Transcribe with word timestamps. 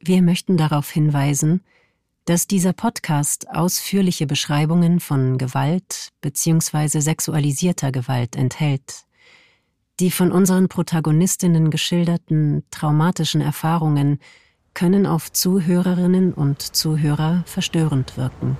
Wir 0.00 0.22
möchten 0.22 0.56
darauf 0.56 0.90
hinweisen, 0.90 1.62
dass 2.24 2.46
dieser 2.46 2.72
Podcast 2.72 3.48
ausführliche 3.50 4.26
Beschreibungen 4.26 5.00
von 5.00 5.38
Gewalt 5.38 6.10
bzw. 6.20 7.00
sexualisierter 7.00 7.90
Gewalt 7.90 8.36
enthält. 8.36 9.04
Die 9.98 10.12
von 10.12 10.30
unseren 10.30 10.68
Protagonistinnen 10.68 11.70
geschilderten 11.70 12.62
traumatischen 12.70 13.40
Erfahrungen 13.40 14.20
können 14.72 15.06
auf 15.06 15.32
Zuhörerinnen 15.32 16.32
und 16.32 16.62
Zuhörer 16.62 17.42
verstörend 17.46 18.16
wirken. 18.16 18.56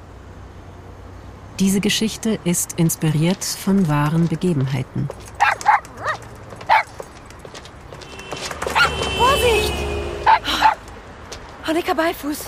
Diese 1.60 1.80
Geschichte 1.80 2.40
ist 2.42 2.72
inspiriert 2.80 3.44
von 3.44 3.86
wahren 3.86 4.26
Begebenheiten. 4.26 5.08
Honecker 11.68 11.94
Beifuß. 11.94 12.38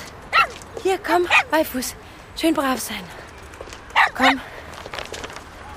Hier, 0.83 0.99
komm, 0.99 1.29
Beifuß. 1.51 1.95
Schön 2.41 2.55
brav 2.55 2.81
sein. 2.81 3.05
Komm. 4.15 4.41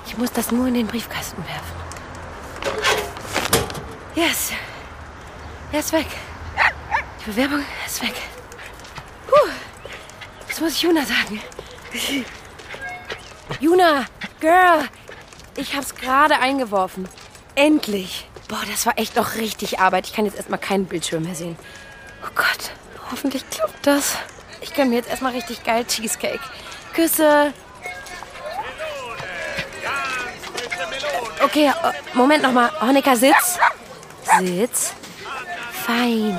Ich 0.06 0.16
muss 0.16 0.32
das 0.32 0.50
nur 0.50 0.66
in 0.66 0.72
den 0.72 0.86
Briefkasten 0.86 1.44
werfen. 1.44 1.84
Yes. 4.14 4.52
Er 5.72 5.80
ist 5.80 5.92
weg. 5.92 6.06
Die 7.20 7.30
Bewerbung 7.30 7.62
ist 7.84 8.02
weg. 8.02 8.14
Puh. 9.26 9.50
Das 10.48 10.60
muss 10.60 10.72
ich 10.72 10.82
Juna 10.82 11.04
sagen. 11.04 11.42
Juna, 13.60 14.06
Girl. 14.40 14.88
Ich 15.56 15.76
hab's 15.76 15.94
gerade 15.94 16.38
eingeworfen. 16.38 17.08
Endlich. 17.56 18.26
Boah, 18.48 18.62
das 18.70 18.86
war 18.86 18.98
echt 18.98 19.16
noch 19.16 19.34
richtig 19.34 19.80
Arbeit. 19.80 20.06
Ich 20.06 20.14
kann 20.14 20.24
jetzt 20.24 20.36
erstmal 20.38 20.60
keinen 20.60 20.86
Bildschirm 20.86 21.24
mehr 21.24 21.34
sehen. 21.34 21.58
Oh 22.24 22.30
Gott, 22.34 22.70
hoffentlich 23.14 23.48
klappt 23.48 23.86
das. 23.86 24.16
Ich 24.60 24.74
gönn 24.74 24.90
mir 24.90 24.96
jetzt 24.96 25.08
erstmal 25.08 25.32
richtig 25.32 25.62
geil 25.62 25.84
Cheesecake. 25.86 26.40
Küsse. 26.94 27.52
Okay, 31.44 31.68
äh, 31.68 32.16
Moment 32.16 32.42
nochmal. 32.42 32.72
Honecker, 32.80 33.14
sitz. 33.14 33.58
Sitz. 34.40 34.94
Fein. 35.86 36.36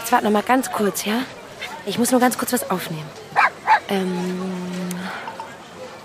Jetzt 0.00 0.10
warte 0.10 0.24
nochmal 0.24 0.42
ganz 0.42 0.72
kurz, 0.72 1.04
ja? 1.04 1.22
Ich 1.84 1.98
muss 1.98 2.10
nur 2.10 2.20
ganz 2.20 2.36
kurz 2.36 2.52
was 2.52 2.68
aufnehmen. 2.68 3.08
Ähm. 3.88 4.90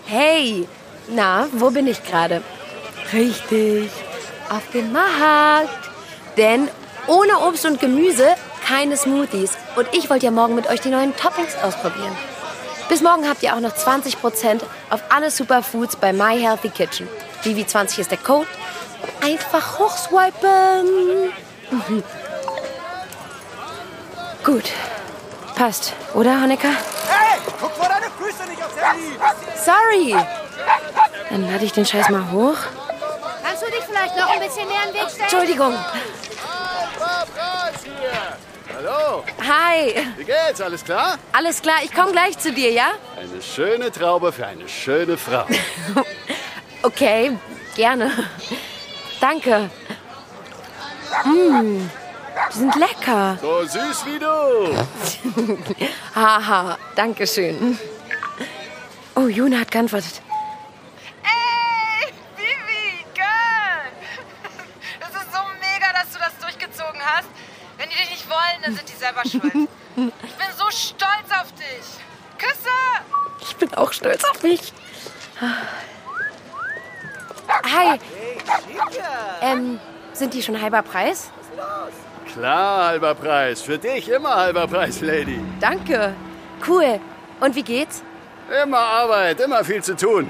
Hey! 0.06 0.68
Na, 1.08 1.48
wo 1.54 1.72
bin 1.72 1.88
ich 1.88 2.04
gerade? 2.04 2.44
Richtig. 3.14 3.90
Auf 4.50 4.70
dem 4.74 4.92
Markt. 4.92 5.90
Denn 6.38 6.70
ohne 7.08 7.40
Obst 7.40 7.66
und 7.66 7.80
Gemüse 7.80 8.36
keine 8.72 8.96
Smoothies. 8.96 9.52
Und 9.76 9.88
ich 9.92 10.10
wollte 10.10 10.26
ja 10.26 10.32
morgen 10.32 10.56
mit 10.56 10.68
euch 10.68 10.80
die 10.80 10.90
neuen 10.90 11.16
Toppings 11.18 11.56
ausprobieren. 11.62 12.16
Bis 12.88 13.02
morgen 13.02 13.28
habt 13.28 13.44
ihr 13.44 13.54
auch 13.56 13.60
noch 13.60 13.74
20% 13.74 14.62
auf 14.90 15.02
alle 15.10 15.30
Superfoods 15.30 15.98
bei 15.98 16.14
My 16.14 16.40
Healthy 16.40 16.70
Kitchen. 16.70 17.10
Vivi20 17.44 18.00
ist 18.00 18.12
der 18.12 18.18
Code. 18.18 18.48
Einfach 19.22 19.80
hochswipen. 19.80 21.34
Mhm. 21.70 22.04
Gut. 24.44 24.72
Passt, 25.56 25.94
oder, 26.14 26.42
Honecker? 26.42 26.70
Hey, 26.70 27.40
guck 27.60 27.76
vor 27.76 27.88
deine 27.88 28.08
Füße 28.18 28.44
nicht 28.50 28.64
aufs 28.64 28.76
Handy! 28.76 29.16
Sorry. 29.64 30.16
Dann 31.30 31.52
lade 31.52 31.66
ich 31.66 31.74
den 31.74 31.86
Scheiß 31.86 32.10
mal 32.10 32.32
hoch. 32.32 32.58
Kannst 33.44 33.62
du 33.62 33.68
dich 33.68 33.84
vielleicht 33.88 34.18
noch 34.18 34.30
ein 34.30 34.40
bisschen 34.40 34.68
näher 34.68 34.82
an 34.82 34.88
den 34.88 34.96
Weg 34.96 35.10
stellen? 35.10 35.22
Entschuldigung. 35.24 35.76
Hallo, 38.84 39.24
Hi. 39.48 39.94
wie 40.18 40.24
geht's? 40.24 40.60
Alles 40.60 40.84
klar? 40.84 41.20
Alles 41.34 41.62
klar, 41.62 41.76
ich 41.84 41.94
komme 41.94 42.14
gleich 42.14 42.36
zu 42.40 42.52
dir, 42.52 42.72
ja? 42.72 42.94
Eine 43.16 43.40
schöne 43.40 43.92
Traube 43.92 44.32
für 44.32 44.48
eine 44.48 44.68
schöne 44.68 45.18
Frau. 45.18 45.46
Okay, 46.84 47.38
gerne. 47.76 48.12
Danke. 49.20 49.70
Mmh, 51.26 51.90
die 52.52 52.58
sind 52.58 52.76
lecker. 52.76 53.38
So 53.40 53.62
süß 53.66 54.06
wie 54.08 54.18
du. 54.18 55.56
Haha, 56.16 56.76
danke 56.96 57.28
schön. 57.28 57.78
Oh, 59.14 59.28
Juna 59.28 59.60
hat 59.60 59.70
geantwortet. 59.70 60.24
Ey, 61.22 62.12
Vivi, 62.36 63.06
Girl! 63.14 63.92
Das 65.00 65.10
ist 65.10 65.32
so 65.32 65.40
mega, 65.62 65.94
dass 65.94 66.12
du 66.14 66.18
das 66.18 66.36
durchgezogen 66.42 67.00
hast. 67.00 67.28
Wenn 67.78 67.90
die 67.90 67.96
dich 67.96 68.10
nicht 68.12 68.28
wollen, 68.30 68.76
Ich 69.34 69.42
bin 69.42 70.12
so 70.58 70.70
stolz 70.70 71.30
auf 71.40 71.52
dich. 71.54 71.86
Küsse! 72.38 72.70
Ich 73.42 73.56
bin 73.56 73.74
auch 73.76 73.94
stolz 73.94 74.24
auf 74.30 74.44
mich. 74.44 74.74
Hi. 77.48 78.00
Ähm, 79.42 79.80
sind 80.14 80.34
die 80.34 80.42
schon 80.42 80.62
halber 80.62 80.82
Preis? 80.82 81.32
Klar, 82.34 82.88
halber 82.88 83.16
Preis. 83.16 83.62
Für 83.62 83.78
dich 83.78 84.10
immer 84.10 84.36
halber 84.36 84.68
Preis, 84.68 85.02
Lady. 85.02 85.40
Danke. 85.60 86.14
Cool. 86.68 87.00
Und 87.40 87.56
wie 87.56 87.64
geht's? 87.64 88.04
Immer 88.64 88.80
Arbeit, 88.80 89.40
immer 89.40 89.64
viel 89.64 89.82
zu 89.82 89.96
tun. 89.96 90.30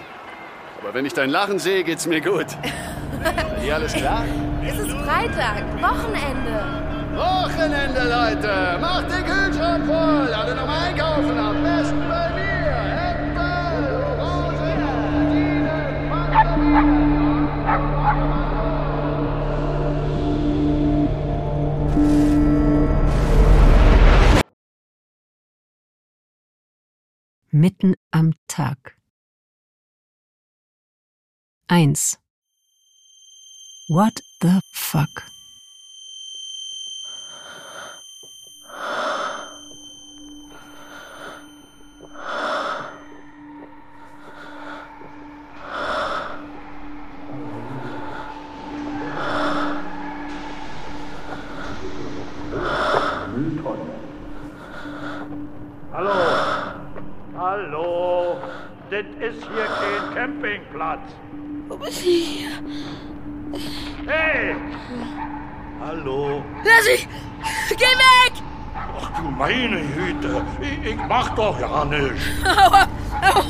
Aber 0.82 0.94
wenn 0.94 1.06
ich 1.06 1.14
dein 1.14 1.30
Lachen 1.30 1.60
sehe, 1.60 1.84
geht's 1.84 2.06
mir 2.06 2.22
gut. 2.22 2.48
Bei 3.24 3.60
dir 3.60 3.76
alles 3.76 3.94
klar? 3.94 4.26
Es 4.64 4.78
ist 4.78 4.92
Freitag, 4.92 5.64
Wochenende. 5.82 6.91
Wochenende, 7.16 8.04
Leute. 8.10 8.78
Macht 8.80 9.12
den 9.12 9.26
Kühlschrank 9.26 9.86
voll. 9.86 10.34
Alle 10.34 10.56
noch 10.56 10.66
mal 10.66 10.88
einkaufen. 10.88 11.38
Am 11.38 11.62
besten 11.62 12.00
bei 12.10 12.30
mir. 12.36 12.72
Äpfel, 13.10 14.04
Orangen, 14.20 14.84
Rosinen, 14.84 16.00
Mitten 27.52 27.96
am 28.12 28.34
Tag. 28.48 28.96
1. 31.68 32.18
What 33.88 34.22
the 34.42 34.62
fuck? 34.74 35.32
Hallo. 55.94 56.12
Hallo. 57.38 58.38
Das 58.90 59.06
ist 59.32 59.48
hier 59.54 59.66
kein 59.66 60.16
Campingplatz. 60.16 61.00
Wo 61.68 61.78
bin 61.78 61.88
ich? 61.88 62.48
Hey. 64.08 64.56
Hallo. 65.80 66.44
Lass 66.64 66.86
mich! 66.86 67.08
Geh 67.70 67.86
weg! 67.86 68.34
Ach 68.76 69.10
du 69.20 69.30
meine 69.32 69.82
Güte. 69.82 70.46
Ich, 70.62 70.92
ich 70.92 71.00
mach 71.08 71.30
doch 71.36 71.60
ja 71.60 71.86
nichts. 71.86 72.22
Aua! 72.46 72.88
Aua! 73.22 73.44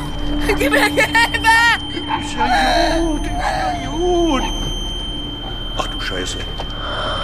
Gib 0.58 0.72
mir 0.72 0.84
Hilfe! 0.86 1.08
Ist 2.22 2.36
ja 2.38 3.00
gut. 3.00 3.26
Ist 3.26 3.32
ja 3.84 3.90
gut. 3.90 4.44
Ach 5.78 5.88
du 5.88 6.00
Scheiße. 6.00 6.38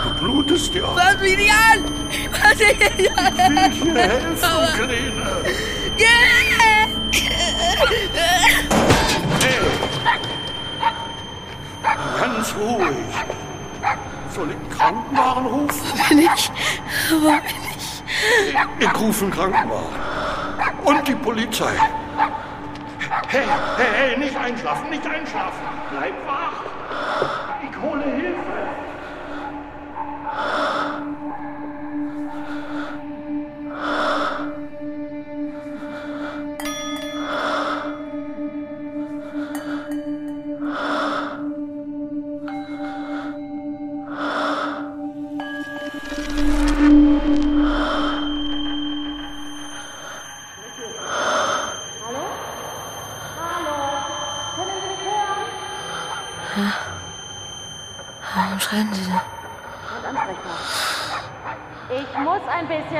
Du 0.03 0.09
blutest 0.19 0.73
ja. 0.73 0.87
Fass 0.87 1.21
mich 1.21 1.37
nicht 1.37 1.53
an! 1.53 1.85
Ich 2.11 3.83
will 3.85 3.93
dir 3.93 4.01
helfen, 4.01 4.37
Kleine. 4.75 5.43
Geh! 5.97 6.05
Hey. 6.05 6.46
Ganz 12.47 12.55
ruhig. 12.55 12.95
Soll 14.29 14.49
ich 14.51 14.77
Krankenwagen 14.77 15.45
rufen? 15.45 15.99
Bin 16.09 16.19
ich? 16.19 16.51
Wo 17.09 17.29
bin 17.29 17.41
ich? 17.75 18.03
Ich 18.79 18.99
rufe 18.99 19.25
einen 19.25 19.33
Krankenwagen. 19.33 19.95
Und 20.85 21.07
die 21.07 21.15
Polizei. 21.15 21.73
Hey, 23.29 23.43
hey, 23.77 23.85
hey, 23.97 24.17
nicht 24.17 24.35
einschlafen, 24.37 24.89
nicht 24.89 25.05
einschlafen. 25.05 25.59
Bleib 25.91 26.13
wach. 26.27 26.63
Ich 27.69 27.81
hole 27.81 28.03
Hilfe. 28.03 28.46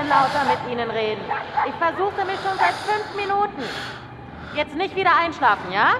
Lauter 0.07 0.43
mit 0.45 0.71
Ihnen 0.71 0.89
reden. 0.89 1.21
Ich 1.67 1.75
versuche 1.75 2.25
mich 2.25 2.39
schon 2.41 2.57
seit 2.57 2.73
fünf 2.75 3.15
Minuten. 3.15 3.63
Jetzt 4.55 4.75
nicht 4.75 4.95
wieder 4.95 5.15
einschlafen, 5.15 5.71
ja? 5.71 5.95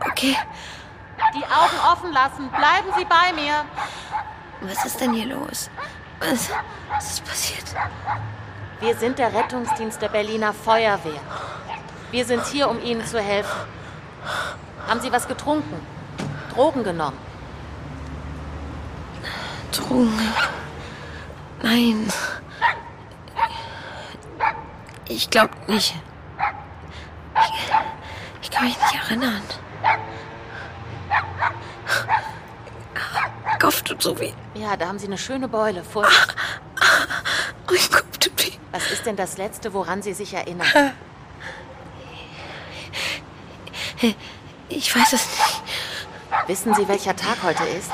Okay, 0.00 0.36
Die 1.34 1.44
Augen 1.44 1.92
offen 1.92 2.12
lassen. 2.12 2.48
Bleiben 2.50 2.88
Sie 2.96 3.04
bei 3.04 3.32
mir. 3.34 3.64
was 4.60 4.84
ist 4.84 5.00
denn 5.00 5.12
hier 5.12 5.26
los? 5.34 5.70
Was, 6.20 6.50
was 6.90 7.10
ist 7.10 7.24
passiert? 7.24 7.64
Wir 8.80 8.94
sind 8.96 9.18
der 9.18 9.32
Rettungsdienst 9.34 10.00
der 10.00 10.08
Berliner 10.08 10.52
Feuerwehr. 10.52 11.20
Wir 12.10 12.24
sind 12.24 12.44
hier, 12.46 12.68
um 12.68 12.82
Ihnen 12.82 13.04
zu 13.04 13.20
helfen. 13.20 13.58
Haben 14.86 15.00
Sie 15.00 15.10
was 15.12 15.26
getrunken? 15.26 15.84
Drogen 16.54 16.84
genommen? 16.84 17.18
Drogen. 19.72 20.18
Nein. 21.62 22.12
Ich 25.08 25.30
glaube 25.30 25.54
nicht. 25.66 25.94
Ich, 27.34 27.72
ich 28.42 28.50
kann 28.50 28.64
mich 28.64 28.76
nicht 28.76 28.94
erinnern. 29.04 29.42
Kopf 33.60 33.82
tut 33.82 34.02
so 34.02 34.18
weh. 34.18 34.32
Ja, 34.54 34.76
da 34.76 34.88
haben 34.88 34.98
Sie 34.98 35.06
eine 35.06 35.18
schöne 35.18 35.48
Beule. 35.48 35.82
Vorsicht. 35.82 36.36
Mein 37.68 37.90
Kopf 37.90 38.18
tut 38.18 38.44
weh. 38.44 38.52
Was 38.72 38.90
ist 38.90 39.06
denn 39.06 39.16
das 39.16 39.38
Letzte, 39.38 39.72
woran 39.72 40.02
Sie 40.02 40.12
sich 40.12 40.34
erinnern? 40.34 40.92
Ich 44.68 44.94
weiß 44.94 45.12
es 45.14 45.26
nicht. 45.26 45.62
Wissen 46.48 46.74
Sie, 46.74 46.86
welcher 46.86 47.16
Tag 47.16 47.42
heute 47.42 47.64
ist? 47.64 47.90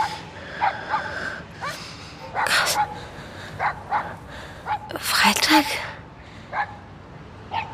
Freitag? 5.52 5.66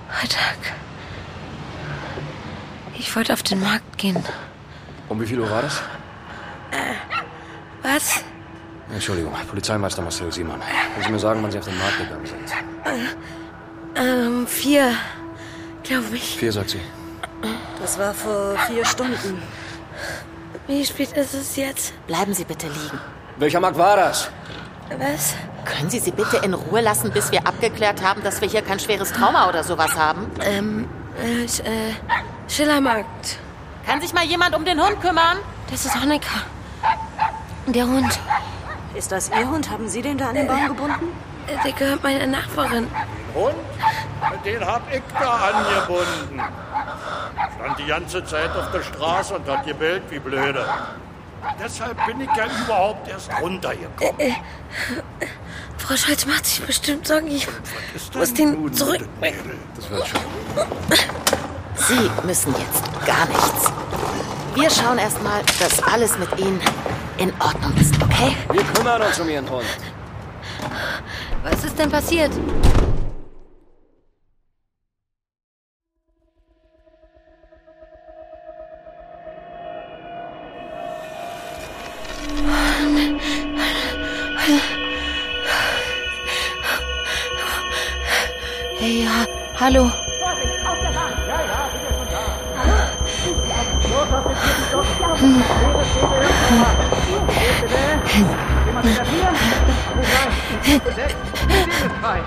Freitag. 0.08 0.58
Ich 2.98 3.14
wollte 3.14 3.32
auf 3.32 3.44
den 3.44 3.60
Markt 3.60 3.98
gehen. 3.98 4.24
Um 5.08 5.20
wie 5.20 5.26
viel 5.26 5.38
Uhr 5.38 5.48
war 5.48 5.62
das? 5.62 5.80
Was? 7.82 8.24
Entschuldigung, 8.92 9.32
Polizeimeister 9.48 10.02
Marcel 10.02 10.32
Simon. 10.32 10.60
Können 10.60 11.04
Sie 11.04 11.12
mir 11.12 11.18
sagen, 11.20 11.40
wann 11.40 11.52
Sie 11.52 11.58
auf 11.58 11.66
den 11.66 11.78
Markt 11.78 11.98
gegangen 11.98 12.26
sind? 12.26 12.52
Ähm, 13.94 14.46
vier. 14.48 14.94
Glaube 15.84 16.16
ich. 16.16 16.36
Vier, 16.36 16.52
sagt 16.52 16.70
sie. 16.70 16.80
Das 17.80 17.96
war 17.96 18.12
vor 18.12 18.56
vier 18.66 18.84
Stunden. 18.84 19.40
Wie 20.66 20.84
spät 20.84 21.12
ist 21.12 21.34
es 21.34 21.54
jetzt? 21.54 21.94
Bleiben 22.08 22.34
Sie 22.34 22.44
bitte 22.44 22.66
liegen. 22.66 22.98
Welcher 23.36 23.60
Markt 23.60 23.78
war 23.78 23.96
das? 23.96 24.30
Was? 24.98 25.36
Können 25.64 25.90
Sie 25.90 25.98
sie 25.98 26.10
bitte 26.12 26.38
in 26.38 26.54
Ruhe 26.54 26.80
lassen, 26.80 27.10
bis 27.12 27.30
wir 27.30 27.46
abgeklärt 27.46 28.02
haben, 28.02 28.22
dass 28.22 28.40
wir 28.40 28.48
hier 28.48 28.62
kein 28.62 28.78
schweres 28.80 29.12
Trauma 29.12 29.48
oder 29.48 29.62
sowas 29.64 29.96
haben? 29.96 30.30
Ähm, 30.42 30.88
äh, 31.22 31.44
äh, 31.44 31.94
Schillermarkt. 32.48 33.38
Kann 33.86 34.00
sich 34.00 34.12
mal 34.14 34.24
jemand 34.24 34.54
um 34.54 34.64
den 34.64 34.82
Hund 34.82 35.00
kümmern? 35.00 35.38
Das 35.70 35.84
ist 35.84 36.00
Honecker. 36.00 36.40
Der 37.66 37.86
Hund. 37.86 38.18
Ist 38.94 39.12
das 39.12 39.30
Ihr 39.30 39.48
Hund? 39.48 39.70
Haben 39.70 39.88
Sie 39.88 40.00
den 40.02 40.16
da 40.18 40.28
an 40.30 40.34
den 40.34 40.46
Baum 40.46 40.68
gebunden? 40.68 41.08
äh, 41.46 41.56
Der 41.64 41.72
gehört 41.72 42.02
meiner 42.02 42.26
Nachbarin. 42.26 42.88
Und? 43.34 43.54
Den 44.44 44.64
hab 44.64 44.82
ich 44.92 45.02
da 45.20 45.30
angebunden. 45.52 46.40
Stand 47.56 47.78
die 47.78 47.86
ganze 47.86 48.24
Zeit 48.24 48.50
auf 48.56 48.70
der 48.72 48.82
Straße 48.82 49.34
und 49.34 49.46
hat 49.48 49.66
gebellt 49.66 50.02
wie 50.10 50.18
blöde. 50.18 50.64
Deshalb 51.62 52.06
bin 52.06 52.20
ich 52.20 52.28
ja 52.36 52.46
überhaupt 52.64 53.08
erst 53.08 53.30
runtergekommen. 53.40 54.36
Frau 55.78 55.96
Scholz 55.96 56.26
macht 56.26 56.46
sich 56.46 56.60
bestimmt 56.64 57.06
Sorgen. 57.06 57.28
Ich 57.28 57.46
muss 58.14 58.34
den 58.34 58.72
zurückbringen. 58.72 59.58
Das 59.76 59.90
wird 59.90 60.08
schon. 60.08 60.20
Sie 61.74 62.10
müssen 62.26 62.54
jetzt 62.58 63.06
gar 63.06 63.26
nichts. 63.26 63.72
Wir 64.54 64.70
schauen 64.70 64.98
erst 64.98 65.22
mal, 65.22 65.40
dass 65.60 65.82
alles 65.84 66.18
mit 66.18 66.38
Ihnen 66.38 66.60
in 67.18 67.32
Ordnung 67.40 67.74
ist, 67.76 67.94
okay? 68.02 68.36
Wir 68.52 68.62
kümmern 68.62 69.00
uns 69.02 69.18
um 69.20 69.28
Ihren 69.28 69.48
Hund. 69.48 69.64
Was 71.42 71.64
ist 71.64 71.78
denn 71.78 71.90
passiert? 71.90 72.32
Hallo. 89.60 89.90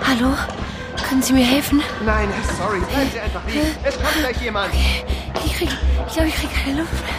Hallo? 0.06 0.36
Können 1.08 1.22
Sie 1.22 1.34
mir 1.34 1.46
helfen? 1.46 1.82
Nein, 2.06 2.30
sorry, 2.58 2.80
bleiben 2.80 3.10
Sie 3.12 3.20
einfach 3.20 3.46
liegen. 3.46 3.62
Es 3.84 3.96
kommt 3.96 4.18
gleich 4.20 4.42
jemand. 4.42 4.74
Ich 5.46 5.54
krieg, 5.56 5.70
ich 6.08 6.14
glaube, 6.14 6.30
ich 6.30 6.36
krieg 6.36 6.50
keine 6.54 6.82
Luft 6.82 6.94
mehr. 6.94 7.12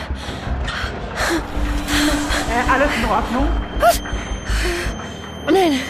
Äh, 2.51 2.71
alles 2.71 2.91
in 2.97 3.05
Ordnung? 3.09 3.49
Nein, 5.51 5.81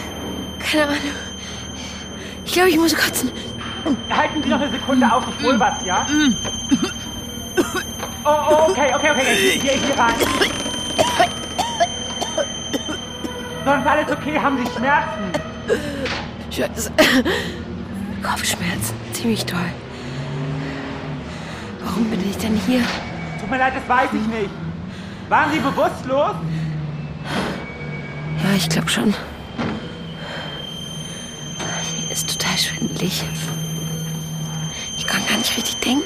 keine 0.59 0.83
Ahnung. 0.83 0.97
Ich 2.45 2.53
glaube, 2.53 2.69
ich 2.69 2.77
muss 2.77 2.95
kotzen. 2.95 3.31
Halten 4.09 4.43
Sie 4.43 4.49
noch 4.49 4.61
eine 4.61 4.71
Sekunde 4.71 5.11
auf, 5.11 5.23
ich 5.27 5.45
hol 5.45 5.59
was, 5.59 5.73
ja? 5.85 6.05
Oh, 8.25 8.29
oh, 8.29 8.69
okay, 8.69 8.93
okay, 8.95 9.11
okay. 9.11 9.59
Hier, 9.61 9.73
hier 9.73 9.97
rein. 9.97 10.13
Sonst 13.65 13.87
alles 13.87 14.11
okay? 14.11 14.39
Haben 14.39 14.57
Sie 14.57 14.71
Schmerzen? 14.71 15.31
Scheiße. 16.49 16.91
Kopfschmerzen, 18.21 18.95
ziemlich 19.11 19.45
toll. 19.45 19.59
Warum 21.83 22.09
bin 22.09 22.21
ich 22.29 22.37
denn 22.37 22.55
hier? 22.65 22.81
Tut 23.39 23.49
mir 23.49 23.57
leid, 23.57 23.73
das 23.75 23.87
weiß 23.87 24.09
ich 24.13 24.27
nicht. 24.27 24.49
Waren 25.29 25.51
Sie 25.51 25.59
bewusstlos? 25.59 26.35
Ja, 28.43 28.55
ich 28.55 28.69
glaube 28.69 28.89
schon. 28.89 29.13
Mir 31.99 32.11
ist 32.11 32.29
total 32.39 32.57
schwindelig. 32.57 33.23
Ich 35.03 35.09
kann 35.09 35.27
gar 35.27 35.37
nicht 35.37 35.57
richtig 35.57 35.75
denken. 35.79 36.05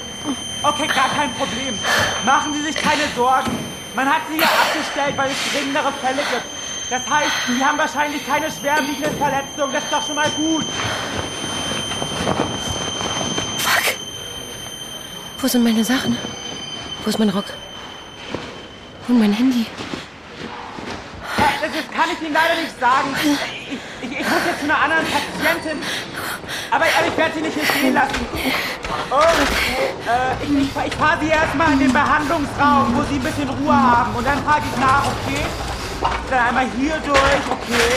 Okay, 0.64 0.88
gar 0.88 1.10
kein 1.10 1.32
Problem. 1.36 1.78
Machen 2.26 2.52
Sie 2.56 2.64
sich 2.64 2.76
keine 2.76 3.04
Sorgen. 3.16 3.52
Man 3.96 4.10
hat 4.10 4.22
Sie 4.30 4.40
ja 4.40 4.48
abgestellt, 4.48 5.16
weil 5.16 5.30
es 5.30 5.54
dringendere 5.54 5.92
Fälle 6.02 6.18
gibt. 6.32 6.44
Das 6.90 7.08
heißt, 7.08 7.32
Sie 7.48 7.64
haben 7.64 7.78
wahrscheinlich 7.78 8.26
keine 8.26 8.50
schwerwiegenden 8.52 9.16
Verletzungen. 9.20 9.72
Das 9.72 9.84
ist 9.84 9.94
doch 9.94 10.04
schon 10.06 10.16
mal 10.16 10.30
gut. 10.32 10.66
Fuck. 13.60 13.96
Wo 15.42 15.48
sind 15.48 15.64
meine 15.64 15.84
Sachen? 15.84 16.18
Wo 17.04 17.10
ist 17.12 17.20
mein 17.20 17.30
Rock? 17.30 17.46
Und 19.08 19.20
mein 19.20 19.32
Handy? 19.34 19.62
Äh, 19.62 19.68
Das, 21.62 21.70
das 21.72 21.96
kann 21.96 22.10
ich 22.14 22.22
Ihnen 22.26 22.34
leider 22.34 22.56
nicht 22.60 22.80
sagen. 22.80 23.16
Ich, 23.24 23.78
ich, 24.10 24.12
ich 24.20 24.28
muss 24.28 24.40
jetzt 24.48 24.60
zu 24.60 24.66
einer 24.66 24.80
anderen 24.82 25.06
Patientin. 25.06 25.84
Aber, 26.70 26.84
aber 26.84 27.08
ich 27.08 27.18
werde 27.18 27.34
Sie 27.36 27.42
nicht 27.42 27.54
hier 27.54 27.66
stehen 27.66 27.94
lassen. 27.94 28.28
Und 29.10 29.48
äh, 30.08 30.44
ich, 30.44 30.52
ich, 30.52 30.86
ich 30.86 30.96
fahre 30.96 31.20
Sie 31.22 31.30
erstmal 31.30 31.72
in 31.74 31.80
den 31.80 31.94
Behandlungsraum, 31.94 32.96
wo 32.96 33.04
Sie 33.04 33.16
ein 33.16 33.24
bisschen 33.24 33.50
Ruhe 33.50 33.74
haben. 33.74 34.16
Und 34.16 34.26
dann 34.26 34.44
frage 34.44 34.64
ich 34.72 34.80
nach, 34.80 35.06
okay? 35.06 35.46
Dann 36.30 36.48
einmal 36.48 36.68
hier 36.78 36.98
durch, 37.06 37.16
okay? 37.50 37.96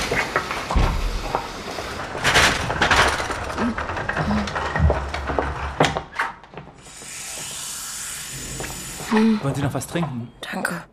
Wollen 9.43 9.55
Sie 9.55 9.63
noch 9.63 9.75
was 9.75 9.87
trinken? 9.87 10.31
Danke. 10.53 10.85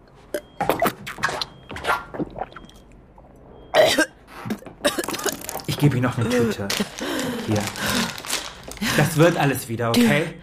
Ich 5.68 5.78
gebe 5.78 5.98
Ihnen 5.98 6.06
noch 6.06 6.18
eine 6.18 6.28
Tüte. 6.28 6.68
Hier. 7.48 7.64
Das 8.96 9.18
wird 9.18 9.38
alles 9.38 9.68
wieder, 9.70 9.90
okay? 9.90 10.34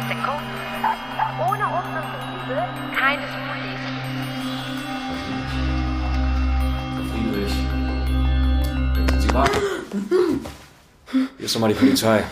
Baby 0.00 0.08
20 0.08 0.08
ist 0.08 0.08
der 0.08 0.16
Code. 0.24 0.44
Ohne 1.48 1.64
Obst 1.76 1.90
und 1.94 2.04
Gemüse, 2.46 2.62
keine 2.96 3.22
Smoothies. 3.32 3.82
Friedrich. 7.10 7.54
Sie 9.20 9.34
warten. 9.34 9.60
Hier 11.36 11.46
ist 11.46 11.54
nochmal 11.54 11.72
die 11.72 11.78
Polizei. 11.78 12.24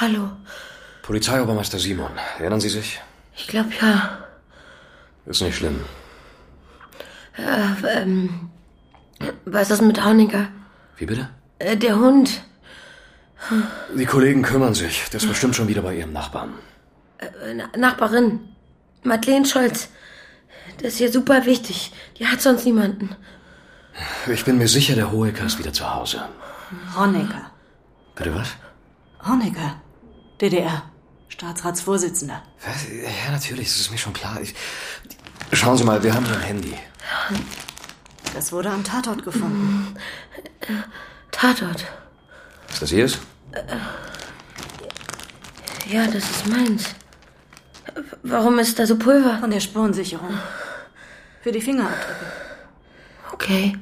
Hallo. 0.00 0.30
Polizeiobermeister 1.02 1.78
Simon. 1.78 2.12
Erinnern 2.38 2.60
Sie 2.60 2.68
sich? 2.68 3.00
Ich 3.34 3.46
glaube 3.48 3.70
ja. 3.80 4.18
Ist 5.26 5.42
nicht 5.42 5.56
schlimm. 5.56 5.84
Äh, 7.36 8.00
ähm, 8.00 8.50
was 9.44 9.70
ist 9.70 9.82
mit 9.82 10.04
Honecker? 10.04 10.48
Wie 10.96 11.06
bitte? 11.06 11.28
Äh, 11.58 11.76
der 11.76 11.96
Hund. 11.96 12.42
Die 13.96 14.06
Kollegen 14.06 14.42
kümmern 14.42 14.74
sich. 14.74 15.04
Der 15.10 15.20
ist 15.20 15.28
bestimmt 15.28 15.54
schon 15.56 15.68
wieder 15.68 15.82
bei 15.82 15.94
ihrem 15.96 16.12
Nachbarn. 16.12 16.54
Äh, 17.18 17.54
Na- 17.54 17.70
Nachbarin. 17.76 18.40
Madeleine 19.02 19.44
Scholz. 19.46 19.88
Das 20.78 20.92
ist 20.92 20.98
hier 20.98 21.12
super 21.12 21.44
wichtig. 21.44 21.92
Die 22.18 22.26
hat 22.26 22.40
sonst 22.40 22.64
niemanden. 22.64 23.14
Ich 24.32 24.44
bin 24.44 24.58
mir 24.58 24.68
sicher, 24.68 24.94
der 24.94 25.10
Hohecker 25.10 25.44
ist 25.44 25.58
wieder 25.58 25.72
zu 25.72 25.92
Hause. 25.92 26.22
Honecker. 26.96 27.50
Bitte 28.14 28.34
was? 28.34 28.48
Honecker. 29.26 29.80
DDR. 30.40 30.82
Staatsratsvorsitzender. 31.28 32.42
Was? 32.64 32.86
Ja, 32.90 33.32
natürlich, 33.32 33.68
das 33.68 33.76
ist 33.80 33.90
mir 33.90 33.98
schon 33.98 34.12
klar. 34.12 34.40
Ich... 34.40 34.54
Schauen 35.52 35.76
Sie 35.76 35.84
mal, 35.84 36.02
wir 36.02 36.14
haben 36.14 36.24
hier 36.24 36.36
ein 36.36 36.42
Handy. 36.42 36.74
Das 38.34 38.52
wurde 38.52 38.70
am 38.70 38.84
Tatort 38.84 39.24
gefunden. 39.24 39.94
Tatort. 41.30 41.84
Ist 42.70 42.80
das 42.82 42.92
Ihres? 42.92 43.18
Ja, 45.90 46.06
das 46.06 46.24
ist 46.30 46.46
meins. 46.46 46.84
Warum 48.22 48.58
ist 48.58 48.78
da 48.78 48.86
so 48.86 48.96
Pulver? 48.96 49.38
Von 49.40 49.50
der 49.50 49.60
Spurensicherung. 49.60 50.38
Für 51.42 51.52
die 51.52 51.60
Fingerabdrücke. 51.60 52.26
Okay. 53.32 53.76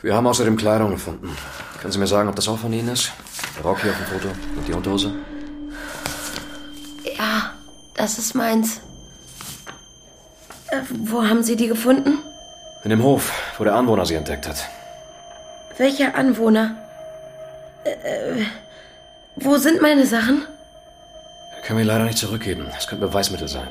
Wir 0.00 0.14
haben 0.14 0.26
außerdem 0.26 0.56
Kleidung 0.56 0.92
gefunden. 0.92 1.36
Können 1.80 1.92
Sie 1.92 1.98
mir 1.98 2.06
sagen, 2.06 2.28
ob 2.28 2.36
das 2.36 2.48
auch 2.48 2.58
von 2.58 2.72
Ihnen 2.72 2.88
ist? 2.88 3.12
Der 3.56 3.64
Rock 3.64 3.82
hier 3.82 3.90
auf 3.90 3.96
dem 3.98 4.06
Foto 4.06 4.28
und 4.56 4.68
die 4.68 4.72
Unterhose? 4.72 5.12
Ja, 7.16 7.52
das 7.94 8.18
ist 8.18 8.34
meins. 8.34 8.80
Äh, 10.70 10.82
wo 11.04 11.24
haben 11.24 11.42
Sie 11.42 11.56
die 11.56 11.66
gefunden? 11.66 12.18
In 12.84 12.90
dem 12.90 13.02
Hof, 13.02 13.32
wo 13.58 13.64
der 13.64 13.74
Anwohner 13.74 14.06
sie 14.06 14.14
entdeckt 14.14 14.46
hat. 14.46 14.64
Welcher 15.76 16.14
Anwohner? 16.14 16.76
Äh, 17.84 17.90
äh, 17.90 18.46
wo 19.40 19.56
sind 19.58 19.80
meine 19.82 20.06
Sachen? 20.06 20.44
Können 21.64 21.78
wir 21.78 21.86
leider 21.86 22.04
nicht 22.04 22.18
zurückgeben. 22.18 22.66
Es 22.76 22.86
könnte 22.86 23.06
Beweismittel 23.06 23.48
sein. 23.48 23.68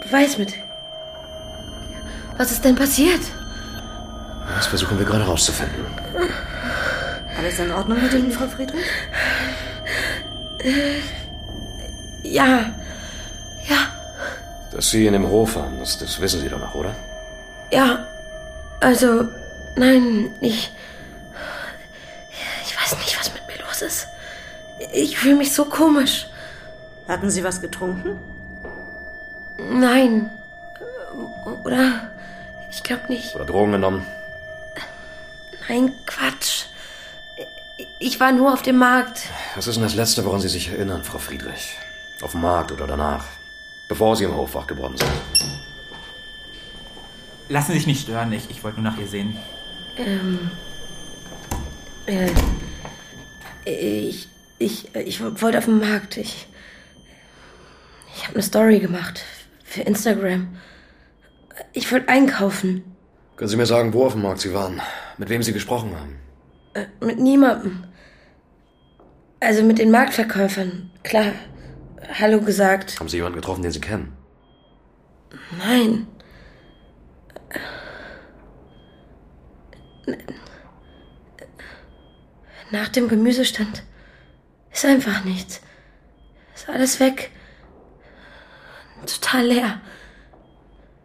Beweismittel. 0.00 0.58
Was 2.38 2.50
ist 2.50 2.64
denn 2.64 2.74
passiert? 2.74 3.20
Das 4.56 4.66
versuchen 4.66 4.98
wir 4.98 5.06
gerade 5.06 5.24
rauszufinden. 5.24 5.84
Alles 7.38 7.58
in 7.58 7.70
Ordnung 7.70 8.02
mit 8.02 8.12
Ihnen, 8.12 8.32
Frau 8.32 8.46
Friedrich? 8.46 8.84
Äh, 10.58 11.00
ja, 12.22 12.72
Dass 14.72 14.88
Sie 14.90 15.06
in 15.06 15.12
dem 15.12 15.28
Hof 15.28 15.54
waren, 15.56 15.78
das, 15.80 15.98
das 15.98 16.18
wissen 16.20 16.40
Sie 16.40 16.48
doch 16.48 16.58
noch, 16.58 16.74
oder? 16.74 16.94
ja. 17.70 18.06
Also, 18.80 19.28
nein, 19.76 20.34
ich. 20.40 20.72
Ich 22.66 22.76
weiß 22.80 22.98
nicht, 22.98 23.16
was 23.20 23.32
mit 23.32 23.46
mir 23.46 23.64
los 23.64 23.80
ist. 23.80 24.08
Ich 24.92 25.18
fühle 25.18 25.36
mich 25.36 25.52
so 25.52 25.64
komisch. 25.64 26.26
Hatten 27.08 27.30
Sie 27.30 27.44
was 27.44 27.60
getrunken? 27.60 28.18
Nein. 29.58 30.30
Oder? 31.64 32.10
Ich 32.70 32.82
glaube 32.82 33.04
nicht. 33.08 33.34
Oder 33.34 33.44
Drogen 33.44 33.72
genommen? 33.72 34.06
Nein, 35.68 35.92
Quatsch. 36.06 36.66
Ich 37.98 38.18
war 38.18 38.32
nur 38.32 38.52
auf 38.52 38.62
dem 38.62 38.78
Markt. 38.78 39.22
Was 39.54 39.66
ist 39.66 39.76
denn 39.76 39.82
das 39.82 39.94
Letzte, 39.94 40.24
woran 40.24 40.40
Sie 40.40 40.48
sich 40.48 40.70
erinnern, 40.70 41.04
Frau 41.04 41.18
Friedrich? 41.18 41.76
Auf 42.20 42.32
dem 42.32 42.40
Markt 42.40 42.72
oder 42.72 42.86
danach? 42.86 43.24
Bevor 43.88 44.16
Sie 44.16 44.24
im 44.24 44.34
Hof 44.34 44.54
wach 44.54 44.66
geworden 44.66 44.96
sind. 44.96 45.10
Lassen 47.48 47.72
Sie 47.72 47.78
sich 47.78 47.86
nicht 47.86 48.02
stören, 48.02 48.32
ich, 48.32 48.50
ich 48.50 48.64
wollte 48.64 48.80
nur 48.80 48.90
nach 48.90 48.98
ihr 48.98 49.06
sehen. 49.06 49.36
Ähm. 49.96 50.50
Äh, 52.06 52.30
ich. 53.64 54.28
Ich. 54.62 54.94
Ich 54.94 55.20
wollte 55.20 55.58
auf 55.58 55.64
den 55.64 55.80
Markt. 55.80 56.16
Ich. 56.16 56.46
Ich 58.14 58.22
habe 58.22 58.34
eine 58.34 58.44
Story 58.44 58.78
gemacht. 58.78 59.24
Für 59.64 59.82
Instagram. 59.82 60.56
Ich 61.72 61.90
wollte 61.90 62.08
einkaufen. 62.08 62.84
Können 63.34 63.48
Sie 63.48 63.56
mir 63.56 63.66
sagen, 63.66 63.92
wo 63.92 64.06
auf 64.06 64.12
dem 64.12 64.22
Markt 64.22 64.40
Sie 64.40 64.54
waren? 64.54 64.80
Mit 65.18 65.30
wem 65.30 65.42
Sie 65.42 65.52
gesprochen 65.52 65.98
haben? 65.98 66.16
Äh, 66.74 66.86
mit 67.04 67.18
niemandem. 67.18 67.84
Also 69.40 69.64
mit 69.64 69.78
den 69.78 69.90
Marktverkäufern. 69.90 70.92
Klar. 71.02 71.32
Hallo 72.20 72.40
gesagt. 72.40 73.00
Haben 73.00 73.08
Sie 73.08 73.16
jemanden 73.16 73.40
getroffen, 73.40 73.62
den 73.62 73.72
Sie 73.72 73.80
kennen? 73.80 74.16
Nein. 75.58 76.06
Nach 82.70 82.88
dem 82.88 83.08
Gemüsestand 83.08 83.82
ist 84.72 84.84
einfach 84.84 85.24
nichts. 85.24 85.60
Ist 86.54 86.68
alles 86.68 87.00
weg. 87.00 87.30
Total 89.06 89.46
leer. 89.46 89.80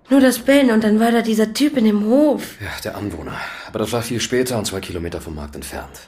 Nur 0.09 0.21
das 0.21 0.39
Bellen 0.39 0.71
und 0.71 0.83
dann 0.83 0.99
war 0.99 1.11
da 1.11 1.21
dieser 1.21 1.53
Typ 1.53 1.75
in 1.77 1.85
dem 1.85 2.05
Hof. 2.05 2.61
Ja, 2.61 2.69
der 2.83 2.95
Anwohner. 2.95 3.37
Aber 3.67 3.79
das 3.79 3.91
war 3.91 4.01
viel 4.01 4.21
später 4.21 4.57
und 4.57 4.65
zwei 4.65 4.79
Kilometer 4.79 5.19
vom 5.19 5.35
Markt 5.35 5.55
entfernt. 5.55 5.99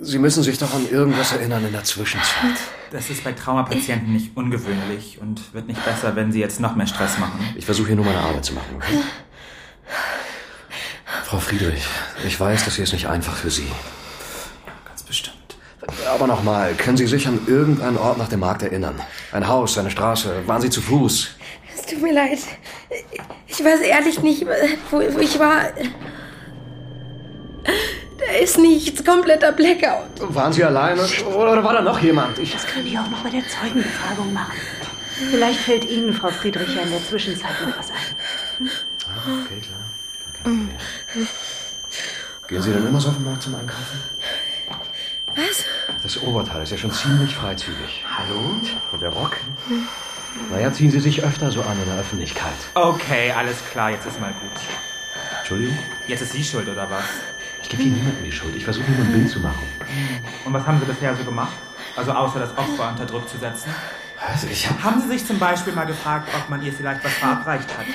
Sie 0.00 0.18
müssen 0.18 0.42
sich 0.42 0.58
doch 0.58 0.74
an 0.74 0.88
irgendwas 0.90 1.32
erinnern 1.32 1.64
in 1.64 1.72
der 1.72 1.84
Zwischenzeit. 1.84 2.56
Das 2.90 3.10
ist 3.10 3.24
bei 3.24 3.32
Traumapatienten 3.32 4.12
nicht 4.12 4.36
ungewöhnlich 4.36 5.18
und 5.20 5.54
wird 5.54 5.66
nicht 5.66 5.84
besser, 5.84 6.14
wenn 6.16 6.32
sie 6.32 6.40
jetzt 6.40 6.60
noch 6.60 6.76
mehr 6.76 6.86
Stress 6.86 7.18
machen. 7.18 7.40
Ich 7.56 7.64
versuche 7.64 7.88
hier 7.88 7.96
nur 7.96 8.04
meine 8.04 8.20
Arbeit 8.20 8.44
zu 8.44 8.54
machen, 8.54 8.76
okay? 8.76 8.98
Frau 11.24 11.38
Friedrich, 11.38 11.84
ich 12.26 12.38
weiß, 12.38 12.64
das 12.64 12.74
hier 12.76 12.84
ist 12.84 12.92
nicht 12.92 13.08
einfach 13.08 13.36
für 13.36 13.50
Sie. 13.50 13.66
Aber 16.12 16.26
nochmal, 16.26 16.74
können 16.74 16.96
Sie 16.96 17.06
sich 17.06 17.26
an 17.26 17.40
irgendeinen 17.46 17.96
Ort 17.98 18.18
nach 18.18 18.28
dem 18.28 18.40
Markt 18.40 18.62
erinnern? 18.62 19.00
Ein 19.32 19.46
Haus, 19.46 19.76
eine 19.78 19.90
Straße? 19.90 20.46
Waren 20.46 20.62
Sie 20.62 20.70
zu 20.70 20.80
Fuß? 20.80 21.30
Es 21.76 21.86
tut 21.86 22.02
mir 22.02 22.12
leid. 22.12 22.38
Ich 23.46 23.64
weiß 23.64 23.80
ehrlich 23.80 24.20
nicht, 24.22 24.46
wo, 24.90 24.98
wo 24.98 25.18
ich 25.18 25.38
war. 25.38 25.62
Da 27.64 28.32
ist 28.40 28.58
nichts, 28.58 29.04
kompletter 29.04 29.52
Blackout. 29.52 30.34
Waren 30.34 30.52
Sie 30.52 30.64
alleine? 30.64 31.02
Oder 31.02 31.62
war 31.64 31.72
da 31.74 31.82
noch 31.82 32.00
jemand? 32.00 32.38
Ich 32.38 32.52
Das 32.52 32.66
könnte 32.66 32.88
ich 32.88 32.98
auch 32.98 33.08
noch 33.10 33.22
bei 33.22 33.30
der 33.30 33.42
Zeugenbefragung 33.46 34.32
machen. 34.32 34.52
Vielleicht 35.30 35.60
fällt 35.60 35.84
Ihnen, 35.84 36.12
Frau 36.12 36.30
Friedrich, 36.30 36.74
ja 36.74 36.82
in 36.82 36.90
der 36.90 37.04
Zwischenzeit 37.04 37.50
noch 37.64 37.78
was 37.78 37.90
ein. 37.90 38.70
Okay, 39.44 39.60
klar. 39.60 40.54
Gehen 42.48 42.62
Sie 42.62 42.72
denn 42.72 42.86
immer 42.86 43.00
so 43.00 43.08
auf 43.08 43.14
den 43.14 43.24
Markt 43.24 43.42
zum 43.42 43.54
Einkaufen? 43.54 44.00
Was? 45.36 45.64
Das 46.02 46.22
Oberteil 46.22 46.62
ist 46.62 46.70
ja 46.70 46.76
schon 46.76 46.92
ziemlich 46.92 47.34
freizügig. 47.34 48.04
Hallo? 48.06 48.56
Und 48.92 49.02
der 49.02 49.10
Rock? 49.10 49.36
Naja, 50.50 50.72
ziehen 50.72 50.90
Sie 50.90 51.00
sich 51.00 51.22
öfter 51.22 51.50
so 51.50 51.62
an 51.62 51.78
in 51.80 51.88
der 51.88 51.98
Öffentlichkeit. 51.98 52.52
Okay, 52.74 53.32
alles 53.32 53.56
klar, 53.70 53.90
jetzt 53.90 54.06
ist 54.06 54.20
mal 54.20 54.32
gut. 54.32 54.60
Entschuldigung? 55.38 55.78
Jetzt 56.06 56.22
ist 56.22 56.32
sie 56.32 56.42
schuld, 56.42 56.68
oder 56.68 56.88
was? 56.90 57.04
Ich 57.62 57.68
gebe 57.68 57.82
hier 57.82 57.92
niemandem 57.92 58.24
die 58.24 58.32
Schuld. 58.32 58.54
Ich 58.56 58.64
versuche 58.64 58.90
nur 58.90 59.04
ein 59.04 59.12
Bild 59.12 59.28
zu 59.28 59.40
machen. 59.40 59.62
Und 60.44 60.52
was 60.52 60.66
haben 60.66 60.78
Sie 60.80 60.86
bisher 60.86 61.14
so 61.16 61.24
gemacht? 61.24 61.52
Also 61.96 62.12
außer 62.12 62.40
das 62.40 62.50
Opfer 62.56 62.90
unter 62.90 63.06
Druck 63.06 63.28
zu 63.28 63.38
setzen? 63.38 63.74
Also 64.26 64.46
ich 64.46 64.68
hab... 64.68 64.82
Haben 64.82 65.00
Sie 65.00 65.08
sich 65.08 65.26
zum 65.26 65.38
Beispiel 65.38 65.72
mal 65.72 65.84
gefragt, 65.84 66.28
ob 66.34 66.48
man 66.48 66.62
ihr 66.62 66.72
vielleicht 66.72 67.04
was 67.04 67.12
verabreicht 67.12 67.68
hat? 67.76 67.86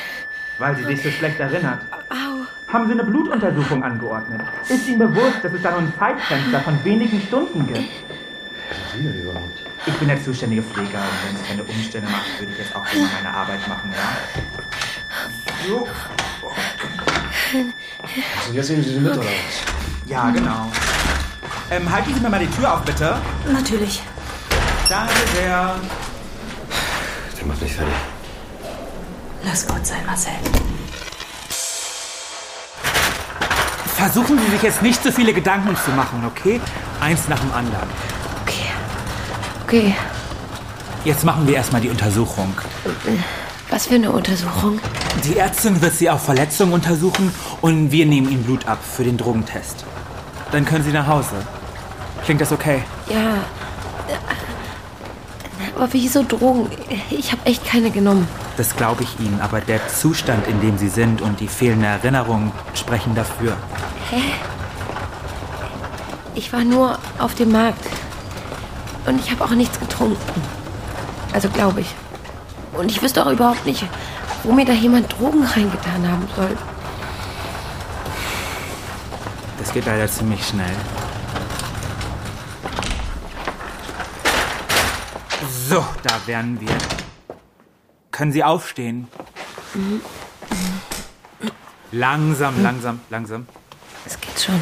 Weil 0.58 0.75
sie 0.75 0.84
sich 0.84 1.01
so 1.01 1.10
schlecht 1.10 1.39
erinnert. 1.39 1.81
Au. 2.10 2.38
Haben 2.71 2.85
Sie 2.85 2.93
eine 2.93 3.03
Blutuntersuchung 3.03 3.83
angeordnet? 3.83 4.41
Ist 4.67 4.88
Ihnen 4.88 4.99
bewusst, 4.99 5.43
dass 5.43 5.51
es 5.51 5.61
da 5.61 5.71
nur 5.71 5.79
ein 5.79 5.93
Zeitfenster 5.97 6.59
von 6.61 6.83
wenigen 6.83 7.19
Stunden 7.21 7.65
gibt? 7.65 7.79
Sind 7.79 7.89
Sie 8.95 9.03
denn 9.03 9.21
überhaupt? 9.23 9.63
Ich 9.88 9.93
bin 9.95 10.07
der 10.07 10.23
zuständige 10.23 10.61
Pfleger 10.61 10.99
und 10.99 11.27
wenn 11.27 11.35
es 11.41 11.47
keine 11.47 11.63
Umstände 11.63 12.07
macht, 12.11 12.39
würde 12.39 12.51
ich 12.51 12.59
jetzt 12.59 12.75
auch 12.75 12.85
immer 12.93 13.07
meine 13.15 13.35
Arbeit 13.35 13.67
machen, 13.67 13.91
ja? 13.91 15.67
So. 15.67 15.88
Also 18.43 18.53
jetzt 18.53 18.69
nehmen 18.69 18.83
Sie 18.83 18.93
sie 18.93 18.99
mit, 18.99 19.13
oder 19.13 19.21
was? 19.21 20.09
Ja, 20.09 20.29
genau. 20.29 20.71
Ähm, 21.71 21.91
halten 21.91 22.13
Sie 22.13 22.19
mir 22.19 22.29
mal 22.29 22.39
die 22.39 22.51
Tür 22.51 22.71
auf, 22.71 22.83
bitte. 22.83 23.17
Natürlich. 23.51 24.03
Danke 24.88 25.13
sehr. 25.35 25.75
Der 27.39 27.47
macht 27.47 27.61
mich 27.61 27.73
fertig. 27.73 27.93
Lass 29.43 29.67
gut 29.67 29.85
sein, 29.85 30.05
Marcel. 30.05 30.33
Versuchen 34.00 34.39
Sie 34.39 34.51
sich 34.51 34.62
jetzt 34.62 34.82
nicht 34.82 35.03
so 35.03 35.12
viele 35.12 35.34
Gedanken 35.34 35.75
zu 35.75 35.91
machen, 35.91 36.24
okay? 36.25 36.62
Eins 37.01 37.27
nach 37.27 37.39
dem 37.39 37.51
anderen. 37.51 37.89
Okay. 39.65 39.94
Jetzt 41.03 41.25
machen 41.25 41.46
wir 41.46 41.56
erstmal 41.56 41.82
die 41.82 41.89
Untersuchung. 41.89 42.53
Was 43.70 43.88
für 43.88 43.96
eine 43.96 44.10
Untersuchung? 44.13 44.79
Die 45.25 45.38
Ärztin 45.38 45.82
wird 45.82 45.94
Sie 45.96 46.10
auf 46.10 46.24
Verletzungen 46.24 46.72
untersuchen 46.72 47.34
und 47.60 47.91
wir 47.91 48.06
nehmen 48.06 48.32
Ihnen 48.32 48.44
Blut 48.44 48.65
ab 48.70 48.79
für 48.82 49.03
den 49.03 49.18
Drogentest. 49.18 49.84
Dann 50.53 50.63
können 50.63 50.86
Sie 50.86 50.94
nach 50.94 51.06
Hause. 51.06 51.36
Klingt 52.24 52.39
das 52.39 52.53
okay? 52.53 52.82
Ja. 53.10 53.36
Aber 55.75 55.89
wieso 55.91 56.24
Drogen? 56.24 56.70
Ich 57.10 57.34
habe 57.34 57.46
echt 57.46 57.65
keine 57.65 57.91
genommen. 57.91 58.27
Das 58.56 58.75
glaube 58.75 59.03
ich 59.03 59.20
Ihnen, 59.20 59.39
aber 59.41 59.62
der 59.62 59.88
Zustand, 59.88 60.48
in 60.48 60.60
dem 60.62 60.77
Sie 60.77 60.89
sind 60.89 61.22
und 61.22 61.39
die 61.39 61.48
fehlende 61.48 61.88
Erinnerung 61.88 62.51
sprechen 62.74 63.13
dafür. 63.13 63.56
Hä? 64.10 64.22
Ich 66.36 66.51
war 66.54 66.63
nur 66.63 66.98
auf 67.20 67.36
dem 67.36 67.51
Markt. 67.51 67.86
Und 69.06 69.20
ich 69.20 69.32
habe 69.32 69.44
auch 69.44 69.51
nichts 69.51 69.80
getrunken. 69.80 70.42
Also 71.34 71.50
glaube 71.50 71.82
ich. 71.82 71.96
Und 72.74 72.89
ich 72.89 73.01
wüsste 73.01 73.25
auch 73.25 73.32
überhaupt 73.32 73.66
nicht, 73.66 73.86
wo 74.44 74.51
mir 74.51 74.66
da 74.66 74.74
jemand 74.74 75.12
Drogen 75.12 75.44
reingetan 75.44 76.10
haben 76.10 76.28
soll. 76.36 76.58
Das 79.60 79.74
geht 79.74 79.86
leider 79.86 80.08
ziemlich 80.08 80.46
schnell. 80.48 80.75
So, 85.70 85.86
da 86.04 86.16
wären 86.25 86.60
wir. 86.60 86.75
Können 88.12 88.32
Sie 88.32 88.44
aufstehen? 88.44 89.08
Langsam, 91.92 92.63
langsam, 92.63 93.00
langsam. 93.10 93.48
Schon. 94.50 94.62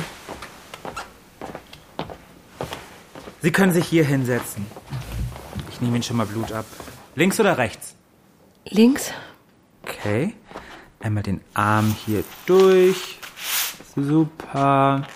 Sie 3.42 3.52
können 3.52 3.72
sich 3.72 3.88
hier 3.88 4.04
hinsetzen. 4.04 4.66
Ich 5.70 5.80
nehme 5.80 5.96
Ihnen 5.96 6.04
schon 6.04 6.18
mal 6.18 6.26
Blut 6.26 6.52
ab. 6.52 6.66
Links 7.16 7.40
oder 7.40 7.58
rechts? 7.58 7.96
Links? 8.66 9.14
Okay. 9.84 10.36
Einmal 11.00 11.24
den 11.24 11.42
Arm 11.54 11.96
hier 12.06 12.24
durch. 12.46 13.20
Super. 13.96 15.08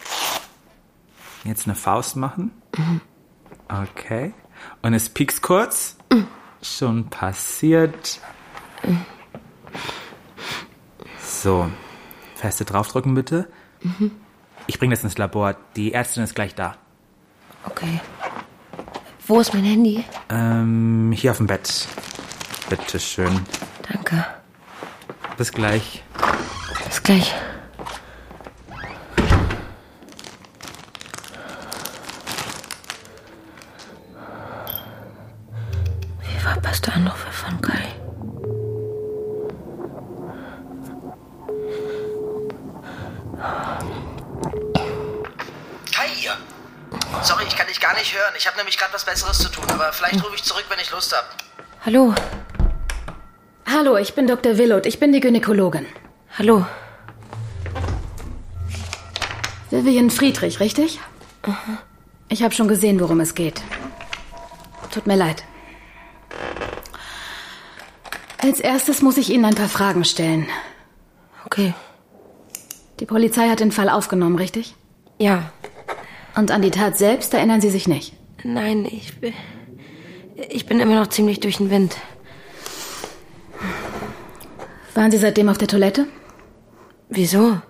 Jetzt 1.43 1.65
eine 1.65 1.75
Faust 1.75 2.15
machen. 2.15 2.51
Okay. 3.67 4.33
Und 4.81 4.93
es 4.93 5.09
piekst 5.09 5.41
kurz. 5.41 5.97
Schon 6.61 7.09
passiert. 7.09 8.21
So. 11.21 11.69
Feste 12.35 12.63
draufdrücken 12.63 13.13
bitte. 13.15 13.51
Ich 14.67 14.79
bringe 14.79 14.95
das 14.95 15.03
ins 15.03 15.17
Labor. 15.17 15.55
Die 15.75 15.93
Ärztin 15.93 16.23
ist 16.23 16.35
gleich 16.35 16.55
da. 16.55 16.75
Okay. 17.65 17.99
Wo 19.27 19.39
ist 19.39 19.53
mein 19.53 19.63
Handy? 19.63 20.03
Ähm, 20.29 21.13
hier 21.15 21.31
auf 21.31 21.37
dem 21.37 21.47
Bett. 21.47 21.87
Bitte 22.69 22.99
schön. 22.99 23.45
Danke. 23.91 24.25
Bis 25.37 25.51
gleich. 25.51 26.03
Bis 26.85 27.03
gleich. 27.03 27.33
Sorry, 47.23 47.45
ich 47.47 47.55
kann 47.55 47.67
dich 47.67 47.79
gar 47.79 47.93
nicht 47.93 48.13
hören. 48.13 48.33
Ich 48.37 48.47
habe 48.47 48.57
nämlich 48.57 48.77
gerade 48.77 48.93
was 48.93 49.05
Besseres 49.05 49.37
zu 49.37 49.49
tun, 49.49 49.65
aber 49.69 49.93
vielleicht 49.93 50.23
rufe 50.23 50.35
ich 50.35 50.43
zurück, 50.43 50.65
wenn 50.69 50.79
ich 50.79 50.91
Lust 50.91 51.15
habe. 51.15 51.27
Hallo. 51.85 52.15
Hallo, 53.65 53.97
ich 53.97 54.15
bin 54.15 54.27
Dr. 54.27 54.57
Willot. 54.57 54.85
Ich 54.85 54.99
bin 54.99 55.13
die 55.13 55.19
Gynäkologin. 55.19 55.85
Hallo. 56.37 56.65
Vivian 59.69 60.09
Friedrich, 60.09 60.59
richtig? 60.59 60.99
Ich 62.27 62.43
habe 62.43 62.53
schon 62.53 62.67
gesehen, 62.67 62.99
worum 62.99 63.19
es 63.19 63.35
geht. 63.35 63.61
Tut 64.91 65.07
mir 65.07 65.15
leid. 65.15 65.43
Als 68.39 68.59
erstes 68.59 69.01
muss 69.01 69.17
ich 69.17 69.29
Ihnen 69.29 69.45
ein 69.45 69.55
paar 69.55 69.69
Fragen 69.69 70.03
stellen. 70.03 70.47
Okay. 71.45 71.73
Die 72.99 73.05
Polizei 73.05 73.47
hat 73.47 73.59
den 73.59 73.71
Fall 73.71 73.89
aufgenommen, 73.89 74.37
richtig? 74.37 74.75
Ja. 75.19 75.51
Und 76.35 76.51
an 76.51 76.61
die 76.61 76.71
Tat 76.71 76.97
selbst 76.97 77.33
erinnern 77.33 77.61
Sie 77.61 77.69
sich 77.69 77.87
nicht? 77.87 78.13
Nein, 78.43 78.85
ich 78.85 79.19
bin. 79.19 79.33
Ich 80.49 80.65
bin 80.65 80.79
immer 80.79 80.95
noch 80.95 81.07
ziemlich 81.07 81.39
durch 81.39 81.57
den 81.57 81.69
Wind. 81.69 81.95
Waren 84.95 85.11
Sie 85.11 85.17
seitdem 85.17 85.49
auf 85.49 85.57
der 85.57 85.67
Toilette? 85.67 86.07
Wieso? 87.09 87.61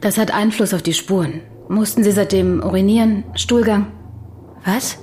Das 0.00 0.18
hat 0.18 0.32
Einfluss 0.32 0.74
auf 0.74 0.82
die 0.82 0.92
Spuren. 0.92 1.40
Mussten 1.68 2.04
Sie 2.04 2.12
seitdem 2.12 2.62
urinieren, 2.62 3.24
Stuhlgang? 3.36 3.90
Was? 4.64 4.98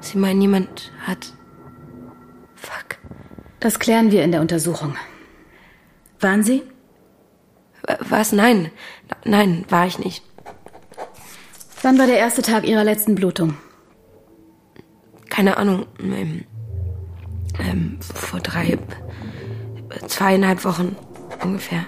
Sie 0.00 0.18
meinen, 0.18 0.42
jemand 0.42 0.92
hat. 1.06 1.32
Fuck. 2.54 2.98
Das 3.60 3.78
klären 3.78 4.10
wir 4.10 4.22
in 4.22 4.32
der 4.32 4.42
Untersuchung. 4.42 4.96
Waren 6.20 6.42
Sie? 6.42 6.62
Was? 8.00 8.32
Nein. 8.32 8.70
Nein, 9.24 9.64
war 9.68 9.86
ich 9.86 9.98
nicht. 9.98 10.22
Wann 11.84 11.98
war 11.98 12.06
der 12.06 12.16
erste 12.16 12.40
Tag 12.40 12.66
Ihrer 12.66 12.82
letzten 12.82 13.14
Blutung? 13.14 13.58
Keine 15.28 15.58
Ahnung. 15.58 15.84
Ähm, 16.00 16.44
ähm, 17.58 17.98
vor 18.00 18.40
drei. 18.40 18.78
zweieinhalb 20.06 20.64
Wochen 20.64 20.96
ungefähr. 21.42 21.84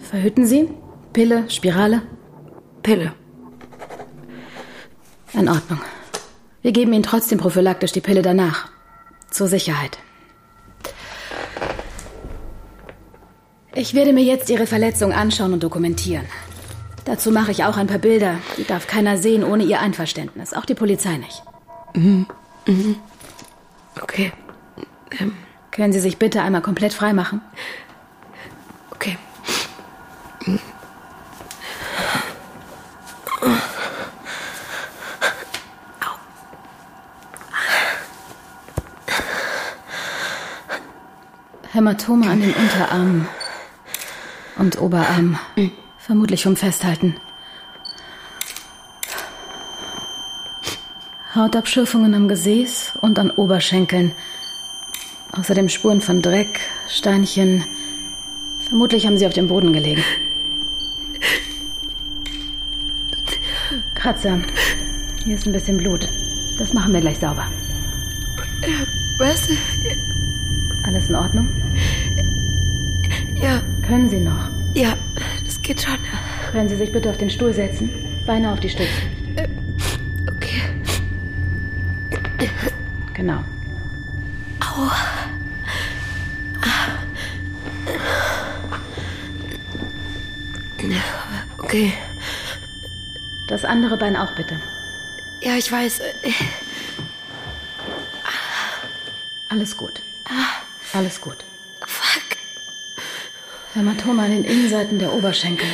Verhüten 0.00 0.44
Sie? 0.44 0.68
Pille, 1.14 1.48
Spirale? 1.48 2.02
Pille. 2.82 3.14
In 5.32 5.48
Ordnung. 5.48 5.80
Wir 6.60 6.72
geben 6.72 6.92
Ihnen 6.92 7.02
trotzdem 7.02 7.38
prophylaktisch 7.38 7.92
die 7.92 8.02
Pille 8.02 8.20
danach. 8.20 8.68
Zur 9.30 9.46
Sicherheit. 9.46 9.96
Ich 13.74 13.94
werde 13.94 14.12
mir 14.12 14.24
jetzt 14.24 14.50
Ihre 14.50 14.66
Verletzung 14.66 15.14
anschauen 15.14 15.54
und 15.54 15.62
dokumentieren. 15.62 16.26
Dazu 17.04 17.30
mache 17.30 17.50
ich 17.50 17.64
auch 17.64 17.76
ein 17.76 17.86
paar 17.86 17.98
Bilder. 17.98 18.36
Die 18.56 18.64
darf 18.64 18.86
keiner 18.86 19.16
sehen 19.18 19.42
ohne 19.44 19.64
Ihr 19.64 19.80
Einverständnis. 19.80 20.52
Auch 20.54 20.64
die 20.64 20.74
Polizei 20.74 21.16
nicht. 21.16 21.42
Mhm. 21.94 22.26
Mhm. 22.66 22.96
Okay. 24.00 24.32
Ähm, 25.18 25.34
Können 25.70 25.92
Sie 25.92 26.00
sich 26.00 26.18
bitte 26.18 26.42
einmal 26.42 26.62
komplett 26.62 26.92
frei 26.92 27.12
machen? 27.12 27.40
okay. 28.92 29.16
Hämatome 41.72 42.28
an 42.28 42.40
den 42.40 42.52
Unterarmen 42.54 43.28
und 44.56 44.80
Oberarm. 44.80 45.38
Vermutlich 46.10 46.42
vom 46.42 46.56
Festhalten. 46.56 47.14
Hautabschürfungen 51.36 52.14
am 52.14 52.26
Gesäß 52.26 52.94
und 53.00 53.16
an 53.20 53.30
Oberschenkeln. 53.30 54.10
Außerdem 55.30 55.68
Spuren 55.68 56.00
von 56.00 56.20
Dreck, 56.20 56.58
Steinchen. 56.88 57.62
Vermutlich 58.68 59.06
haben 59.06 59.18
sie 59.18 59.26
auf 59.28 59.34
dem 59.34 59.46
Boden 59.46 59.72
gelegen. 59.72 60.02
Kratzer. 63.94 64.40
Hier 65.22 65.36
ist 65.36 65.46
ein 65.46 65.52
bisschen 65.52 65.76
Blut. 65.76 66.08
Das 66.58 66.72
machen 66.72 66.92
wir 66.92 67.00
gleich 67.00 67.20
sauber. 67.20 67.46
Was? 69.16 69.48
Alles 70.82 71.08
in 71.08 71.14
Ordnung? 71.14 71.48
Ja, 73.40 73.62
Können 73.86 74.10
Sie 74.10 74.18
noch? 74.18 74.48
ja, 74.74 74.94
geht 75.70 75.82
schon. 75.82 75.98
Können 76.50 76.68
Sie 76.68 76.76
sich 76.76 76.90
bitte 76.90 77.10
auf 77.10 77.16
den 77.16 77.30
Stuhl 77.30 77.54
setzen? 77.54 77.90
Beine 78.26 78.52
auf 78.52 78.58
die 78.58 78.68
Stütze. 78.68 78.90
Okay. 80.26 80.62
Genau. 83.14 83.44
Au. 84.60 84.90
Okay. 91.58 91.92
Das 93.46 93.64
andere 93.64 93.96
Bein 93.96 94.16
auch 94.16 94.32
bitte. 94.32 94.58
Ja, 95.40 95.54
ich 95.56 95.70
weiß. 95.70 96.00
Äh, 96.00 96.12
Alles 99.48 99.76
gut. 99.76 100.00
Alles 100.92 101.20
gut. 101.20 101.44
Hämatome 103.72 104.22
an 104.22 104.30
den 104.32 104.44
Innenseiten 104.44 104.98
der 104.98 105.12
Oberschenkel. 105.12 105.68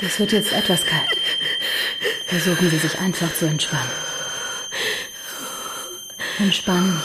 Das 0.00 0.18
wird 0.18 0.32
jetzt 0.32 0.52
etwas 0.52 0.84
kalt. 0.84 1.18
Versuchen 2.26 2.70
Sie 2.70 2.78
sich 2.78 2.98
einfach 2.98 3.32
zu 3.34 3.46
entspannen. 3.46 3.90
Entspannen. 6.38 7.02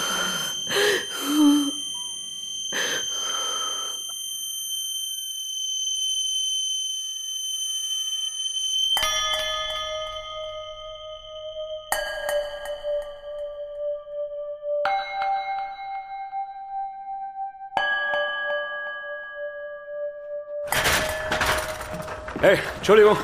Hey, 22.41 22.58
Entschuldigung. 22.78 23.17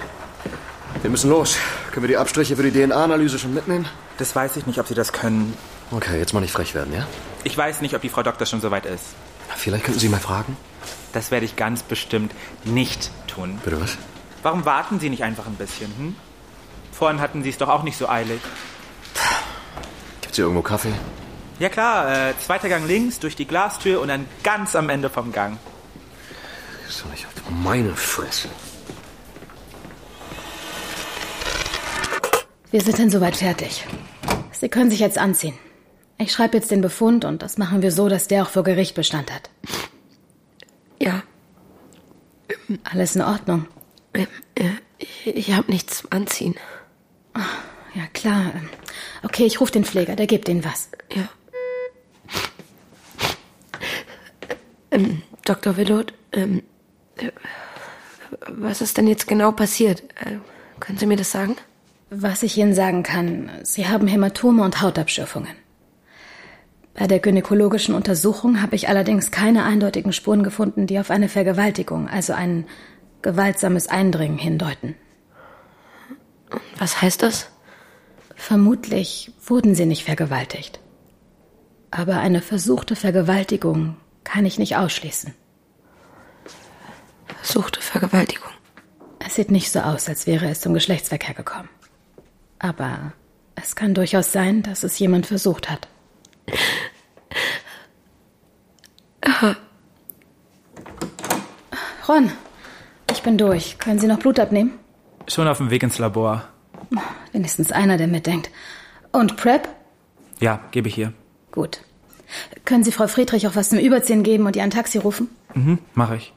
Wir 1.01 1.09
müssen 1.09 1.29
los. 1.29 1.57
Können 1.91 2.03
wir 2.03 2.09
die 2.09 2.17
Abstriche 2.17 2.57
für 2.57 2.69
die 2.69 2.71
DNA-Analyse 2.71 3.39
schon 3.39 3.53
mitnehmen? 3.53 3.87
Das 4.17 4.35
weiß 4.35 4.57
ich 4.57 4.67
nicht, 4.67 4.77
ob 4.77 4.87
Sie 4.87 4.93
das 4.93 5.13
können. 5.13 5.57
Okay, 5.91 6.17
jetzt 6.19 6.33
mal 6.33 6.41
nicht 6.41 6.51
frech 6.51 6.75
werden, 6.75 6.93
ja? 6.93 7.07
Ich 7.45 7.57
weiß 7.57 7.79
nicht, 7.79 7.95
ob 7.95 8.01
die 8.01 8.09
Frau 8.09 8.23
Doktor 8.23 8.45
schon 8.45 8.59
soweit 8.59 8.85
ist. 8.85 9.03
Vielleicht 9.55 9.85
könnten 9.85 10.01
Sie 10.01 10.09
mal 10.09 10.19
fragen. 10.19 10.57
Das 11.13 11.31
werde 11.31 11.45
ich 11.45 11.55
ganz 11.55 11.81
bestimmt 11.81 12.33
nicht 12.65 13.09
tun. 13.27 13.57
Bitte 13.63 13.79
was? 13.79 13.97
Warum 14.43 14.65
warten 14.65 14.99
Sie 14.99 15.09
nicht 15.09 15.23
einfach 15.23 15.45
ein 15.45 15.55
bisschen, 15.55 15.93
hm? 15.97 16.15
Vorhin 16.91 17.21
hatten 17.21 17.41
Sie 17.41 17.49
es 17.49 17.57
doch 17.57 17.69
auch 17.69 17.83
nicht 17.83 17.97
so 17.97 18.09
eilig. 18.09 18.41
Gibt's 20.19 20.35
hier 20.35 20.43
irgendwo 20.43 20.61
Kaffee? 20.61 20.91
Ja 21.59 21.69
klar, 21.69 22.29
äh, 22.29 22.33
zweiter 22.45 22.67
Gang 22.67 22.85
links, 22.85 23.19
durch 23.19 23.37
die 23.37 23.47
Glastür 23.47 24.01
und 24.01 24.09
dann 24.09 24.25
ganz 24.43 24.75
am 24.75 24.89
Ende 24.89 25.09
vom 25.09 25.31
Gang. 25.31 25.57
Ist 26.89 27.01
doch 27.01 27.09
nicht 27.11 27.25
auf 27.25 27.31
meine 27.63 27.95
Fresse. 27.95 28.49
Wir 32.75 32.81
sind 32.81 32.99
dann 32.99 33.09
soweit 33.09 33.37
fertig. 33.37 33.85
Sie 34.51 34.67
können 34.67 34.89
sich 34.89 34.99
jetzt 34.99 35.17
anziehen. 35.17 35.53
Ich 36.17 36.33
schreibe 36.33 36.57
jetzt 36.57 36.71
den 36.71 36.81
Befund 36.81 37.23
und 37.23 37.41
das 37.41 37.57
machen 37.57 37.81
wir 37.81 37.89
so, 37.89 38.09
dass 38.09 38.27
der 38.27 38.43
auch 38.43 38.49
vor 38.49 38.63
Gericht 38.63 38.95
Bestand 38.95 39.33
hat. 39.33 39.49
Ja. 41.01 41.23
Alles 42.83 43.15
in 43.15 43.21
Ordnung. 43.21 43.65
Ich, 44.13 44.27
ich 45.23 45.53
habe 45.53 45.71
nichts 45.71 45.99
zum 45.99 46.11
Anziehen. 46.11 46.55
Ja, 47.93 48.07
klar. 48.11 48.51
Okay, 49.23 49.45
ich 49.45 49.61
rufe 49.61 49.71
den 49.71 49.85
Pfleger, 49.85 50.17
der 50.17 50.27
gibt 50.27 50.49
Ihnen 50.49 50.65
was. 50.65 50.89
Ja. 51.13 51.29
Ähm, 54.91 55.21
Dr. 55.45 55.77
Willot, 55.77 56.13
ähm, 56.33 56.61
äh, 57.15 57.31
was 58.49 58.81
ist 58.81 58.97
denn 58.97 59.07
jetzt 59.07 59.29
genau 59.29 59.53
passiert? 59.53 60.03
Äh, 60.19 60.39
können 60.81 60.97
Sie 60.97 61.05
mir 61.05 61.15
das 61.15 61.31
sagen? 61.31 61.55
Was 62.09 62.43
ich 62.43 62.57
Ihnen 62.57 62.73
sagen 62.73 63.03
kann, 63.03 63.49
Sie 63.63 63.87
haben 63.87 64.07
Hämatome 64.07 64.63
und 64.63 64.81
Hautabschürfungen. 64.81 65.55
Bei 66.93 67.07
der 67.07 67.19
gynäkologischen 67.19 67.93
Untersuchung 67.93 68.61
habe 68.61 68.75
ich 68.75 68.87
allerdings 68.87 69.31
keine 69.31 69.63
eindeutigen 69.63 70.13
Spuren 70.13 70.43
gefunden, 70.43 70.87
die 70.87 70.99
auf 70.99 71.11
eine 71.11 71.27
Vergewaltigung, 71.27 72.07
also 72.07 72.33
ein 72.33 72.65
gewaltsames 73.21 73.87
Eindringen 73.87 74.37
hindeuten. 74.37 74.95
Was 76.77 77.01
heißt 77.01 77.23
das? 77.23 77.49
Vermutlich 78.35 79.33
wurden 79.45 79.75
Sie 79.75 79.85
nicht 79.85 80.05
vergewaltigt. 80.05 80.79
Aber 81.91 82.17
eine 82.17 82.41
versuchte 82.41 82.95
Vergewaltigung 82.95 83.97
kann 84.23 84.45
ich 84.45 84.59
nicht 84.59 84.77
ausschließen. 84.77 85.33
Versuchte 87.41 87.81
Vergewaltigung. 87.81 88.51
Es 89.19 89.35
sieht 89.35 89.51
nicht 89.51 89.71
so 89.71 89.79
aus, 89.79 90.07
als 90.07 90.27
wäre 90.27 90.49
es 90.49 90.61
zum 90.61 90.73
Geschlechtsverkehr 90.73 91.33
gekommen. 91.33 91.69
Aber 92.59 93.13
es 93.55 93.75
kann 93.75 93.93
durchaus 93.93 94.31
sein, 94.31 94.63
dass 94.63 94.83
es 94.83 94.97
jemand 94.99 95.25
versucht 95.25 95.69
hat. 95.69 95.87
Ron, 102.07 102.31
ich 103.11 103.21
bin 103.23 103.37
durch. 103.37 103.77
Können 103.79 103.99
Sie 103.99 104.07
noch 104.07 104.19
Blut 104.19 104.39
abnehmen? 104.39 104.79
Schon 105.27 105.47
auf 105.47 105.57
dem 105.57 105.69
Weg 105.71 105.83
ins 105.83 105.97
Labor. 105.97 106.47
Wenigstens 107.31 107.71
einer, 107.71 107.97
der 107.97 108.07
mitdenkt. 108.07 108.51
Und 109.11 109.37
Prep? 109.37 109.67
Ja, 110.39 110.61
gebe 110.71 110.87
ich 110.87 110.95
hier. 110.95 111.13
Gut. 111.51 111.81
Können 112.63 112.83
Sie 112.83 112.91
Frau 112.91 113.07
Friedrich 113.07 113.47
auch 113.47 113.55
was 113.55 113.69
zum 113.69 113.79
Überziehen 113.79 114.23
geben 114.23 114.45
und 114.45 114.55
ihr 114.55 114.63
ein 114.63 114.71
Taxi 114.71 114.97
rufen? 114.97 115.29
Mhm, 115.53 115.79
mache 115.93 116.17
ich. 116.17 116.33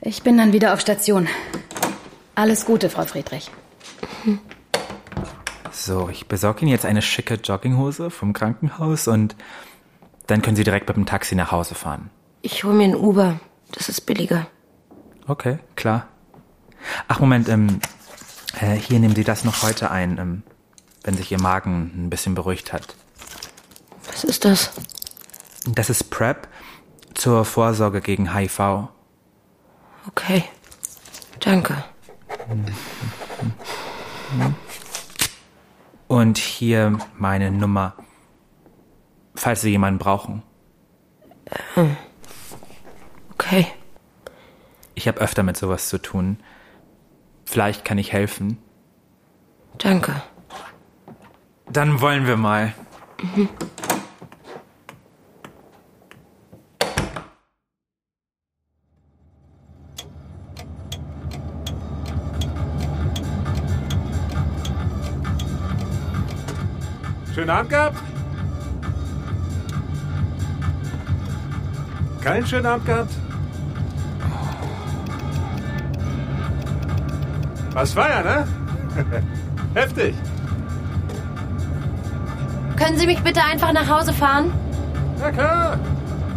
Ich 0.00 0.22
bin 0.22 0.36
dann 0.36 0.52
wieder 0.52 0.72
auf 0.74 0.80
Station. 0.80 1.28
Alles 2.34 2.64
Gute, 2.66 2.90
Frau 2.90 3.04
Friedrich. 3.04 3.50
So, 5.84 6.08
ich 6.08 6.28
besorge 6.28 6.60
Ihnen 6.60 6.70
jetzt 6.70 6.84
eine 6.84 7.02
schicke 7.02 7.34
Jogginghose 7.34 8.10
vom 8.10 8.32
Krankenhaus 8.32 9.08
und 9.08 9.34
dann 10.28 10.40
können 10.40 10.54
Sie 10.54 10.62
direkt 10.62 10.86
mit 10.86 10.96
dem 10.96 11.06
Taxi 11.06 11.34
nach 11.34 11.50
Hause 11.50 11.74
fahren. 11.74 12.08
Ich 12.40 12.62
hole 12.62 12.74
mir 12.74 12.84
ein 12.84 12.94
Uber. 12.94 13.40
Das 13.72 13.88
ist 13.88 14.02
billiger. 14.02 14.46
Okay, 15.26 15.58
klar. 15.74 16.06
Ach, 17.08 17.18
Moment, 17.18 17.48
ähm, 17.48 17.80
äh, 18.60 18.76
hier 18.76 19.00
nehmen 19.00 19.16
Sie 19.16 19.24
das 19.24 19.42
noch 19.42 19.64
heute 19.64 19.90
ein, 19.90 20.18
ähm, 20.18 20.42
wenn 21.02 21.16
sich 21.16 21.32
Ihr 21.32 21.40
Magen 21.40 21.90
ein 21.96 22.10
bisschen 22.10 22.36
beruhigt 22.36 22.72
hat. 22.72 22.94
Was 24.06 24.22
ist 24.22 24.44
das? 24.44 24.70
Das 25.66 25.90
ist 25.90 26.10
PrEP 26.10 26.46
zur 27.14 27.44
Vorsorge 27.44 28.02
gegen 28.02 28.32
HIV. 28.32 28.88
Okay. 30.06 30.44
Danke. 31.40 31.82
Und 36.12 36.36
hier 36.36 36.98
meine 37.16 37.50
Nummer, 37.50 37.94
falls 39.34 39.62
Sie 39.62 39.70
jemanden 39.70 39.98
brauchen. 39.98 40.42
Okay. 43.32 43.66
Ich 44.94 45.08
habe 45.08 45.22
öfter 45.22 45.42
mit 45.42 45.56
sowas 45.56 45.88
zu 45.88 45.96
tun. 45.96 46.36
Vielleicht 47.46 47.86
kann 47.86 47.96
ich 47.96 48.12
helfen. 48.12 48.58
Danke. 49.78 50.20
Dann 51.70 52.02
wollen 52.02 52.26
wir 52.26 52.36
mal. 52.36 52.74
Mhm. 53.34 53.48
Schönen 67.42 67.56
Abend 67.56 67.70
gehabt? 67.70 67.98
Keinen 72.20 72.46
schönen 72.46 72.66
Abend 72.66 72.86
gehabt? 72.86 73.12
Was 77.72 77.94
feiern, 77.94 78.24
ne? 78.24 78.46
Heftig. 79.74 80.14
Können 82.76 82.96
Sie 82.96 83.06
mich 83.06 83.20
bitte 83.24 83.42
einfach 83.42 83.72
nach 83.72 83.88
Hause 83.88 84.12
fahren? 84.12 84.52
Na 85.18 85.32
klar. 85.32 85.78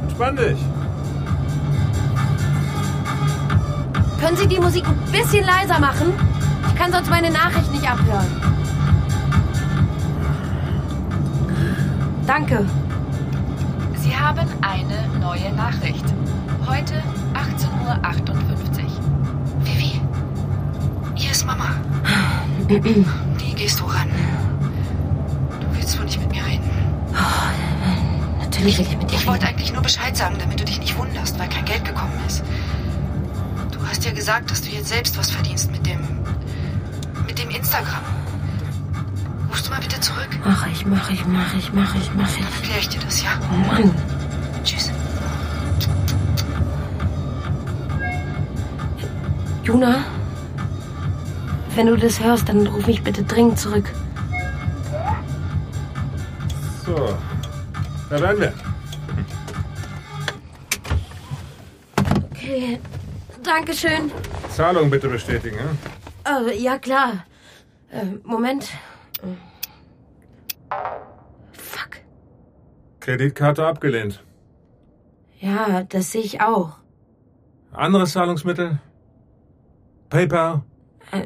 Entspann 0.01 0.35
dich. 0.35 0.57
Können 4.19 4.37
Sie 4.37 4.47
die 4.47 4.59
Musik 4.59 4.85
ein 4.87 5.11
bisschen 5.11 5.45
leiser 5.45 5.79
machen? 5.79 6.13
Ich 6.67 6.75
kann 6.75 6.91
sonst 6.91 7.11
meine 7.11 7.29
Nachricht 7.29 7.71
nicht 7.71 7.87
abhören. 7.87 8.44
Danke. 12.27 12.65
Sie 13.97 14.15
haben 14.15 14.47
eine 14.61 15.19
neue 15.19 15.53
Nachricht. 15.53 16.05
Heute 16.67 16.95
18.58 17.35 18.83
Uhr. 18.83 19.63
Vivi, 19.63 20.01
hier 21.13 21.31
ist 21.31 21.45
Mama. 21.45 21.75
Wie 22.67 23.53
gehst 23.53 23.79
du 23.79 23.85
ran? 23.85 24.09
Du 25.59 25.77
willst 25.77 25.97
wohl 25.99 26.05
nicht 26.05 26.19
mit 26.19 26.31
mir 26.31 26.43
reden. 26.45 26.69
Natürlich 28.39 28.79
will 28.79 28.87
ich 28.87 28.97
mit 28.97 29.11
dir 29.11 29.15
Ich 29.17 29.27
wollte 29.27 29.47
eigentlich 29.47 29.71
nur 29.71 29.83
Bescheid 29.83 30.17
sagen, 30.17 30.37
damit 30.39 30.59
du 30.59 30.65
dich 30.65 30.79
nicht 30.79 30.97
wunderst, 30.97 31.37
weil 31.37 31.47
kein 31.49 31.65
Geld 31.65 31.85
gekommen 31.85 32.19
ist. 32.25 32.43
Du 33.71 33.79
hast 33.87 34.03
ja 34.03 34.11
gesagt, 34.11 34.49
dass 34.49 34.61
du 34.63 34.69
jetzt 34.71 34.87
selbst 34.87 35.15
was 35.17 35.29
verdienst 35.29 35.71
mit 35.71 35.85
dem. 35.85 35.99
mit 37.27 37.37
dem 37.37 37.51
Instagram. 37.51 38.14
Bitte 39.87 40.01
zurück? 40.01 40.29
Mach 40.43 40.67
ich, 40.67 40.85
mach 40.85 41.09
ich, 41.11 41.25
mach 41.25 41.53
ich, 41.53 41.71
mach 41.73 41.95
ich, 41.95 42.13
mach 42.15 42.29
ich. 42.29 42.43
Dann 42.43 42.53
erkläre 42.53 42.79
ich 42.79 42.89
dir 42.89 43.01
das, 43.01 43.21
ja? 43.21 43.29
Oh 43.51 43.67
Mann. 43.67 43.93
Tschüss. 44.63 44.91
Juna? 49.63 50.03
wenn 51.75 51.87
du 51.87 51.97
das 51.97 52.23
hörst, 52.23 52.47
dann 52.49 52.65
ruf 52.67 52.87
mich 52.87 53.03
bitte 53.03 53.23
dringend 53.23 53.59
zurück. 53.59 53.85
So, 56.85 57.17
da 58.09 58.21
werden 58.21 58.41
wir. 58.41 58.53
Okay, 62.31 62.79
Dankeschön. 63.43 64.11
Zahlung 64.49 64.89
bitte 64.89 65.09
bestätigen. 65.09 65.57
Ja? 66.25 66.47
Äh, 66.47 66.57
ja, 66.57 66.77
klar. 66.79 67.25
Äh, 67.91 68.05
Moment. 68.23 68.69
Kreditkarte 73.05 73.63
abgelehnt. 73.67 74.23
Ja, 75.39 75.83
das 75.83 76.11
sehe 76.11 76.23
ich 76.23 76.41
auch. 76.41 76.77
Anderes 77.71 78.13
Zahlungsmittel? 78.13 78.79
PayPal? 80.09 80.63
Äh, 81.11 81.19
äh, 81.19 81.23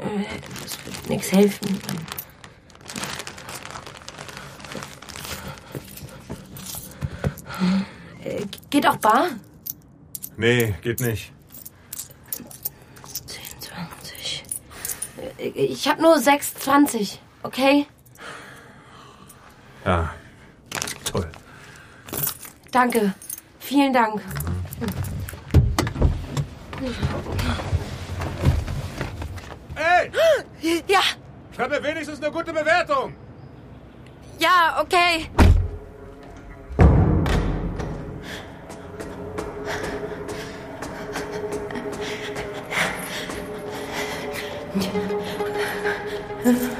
das 0.61 0.77
wird 0.85 1.09
nichts 1.09 1.31
helfen. 1.31 1.79
Äh, 8.23 8.45
Geht 8.69 8.87
auch 8.87 8.97
bar? 8.97 9.27
Nee, 10.37 10.75
geht 10.81 10.99
nicht. 10.99 11.31
20. 13.59 14.43
Äh, 15.37 15.47
Ich 15.49 15.87
habe 15.87 16.01
nur 16.01 16.15
6,20, 16.15 17.17
okay? 17.43 17.85
Ja, 19.85 20.13
toll. 21.05 21.29
Danke. 22.71 23.13
Vielen 23.59 23.93
Dank. 23.93 24.21
Hey! 29.75 30.11
Ja, 30.87 30.99
Schreib 31.55 31.69
mir 31.69 31.81
wenigstens 31.81 32.21
eine 32.21 32.31
gute 32.31 32.51
Bewertung. 32.51 33.13
ja, 34.39 34.77
okay. 34.81 35.29
Auf. 46.45 46.69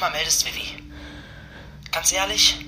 mal 0.00 0.10
meldest, 0.10 0.46
Vivi. 0.46 0.82
Ganz 1.90 2.12
ehrlich, 2.12 2.67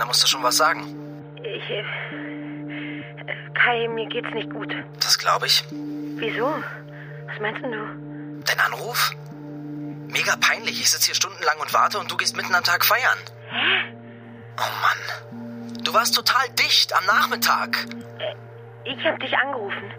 da 0.00 0.06
musst 0.06 0.22
du 0.22 0.26
schon 0.26 0.42
was 0.42 0.56
sagen. 0.56 0.82
Ich. 1.36 1.70
Äh, 1.70 1.84
Kai, 3.54 3.88
mir 3.88 4.08
geht's 4.08 4.32
nicht 4.34 4.50
gut. 4.50 4.74
Das 4.98 5.18
glaube 5.18 5.46
ich. 5.46 5.64
Wieso? 5.70 6.46
Was 7.26 7.40
meinst 7.40 7.62
denn 7.62 7.72
du? 7.72 8.42
Dein 8.44 8.60
Anruf? 8.60 9.12
Mega 10.08 10.36
peinlich. 10.36 10.80
Ich 10.80 10.90
sitze 10.90 11.06
hier 11.06 11.14
stundenlang 11.14 11.58
und 11.60 11.72
warte 11.72 11.98
und 11.98 12.10
du 12.10 12.16
gehst 12.16 12.36
mitten 12.36 12.54
am 12.54 12.64
Tag 12.64 12.84
feiern. 12.84 13.18
Hä? 13.50 13.94
Oh 14.58 14.72
Mann. 14.82 15.74
Du 15.84 15.94
warst 15.94 16.14
total 16.14 16.48
dicht 16.58 16.92
am 16.96 17.04
Nachmittag. 17.06 17.86
Ich 18.84 19.04
hab 19.04 19.20
dich 19.20 19.36
angerufen. 19.36 19.92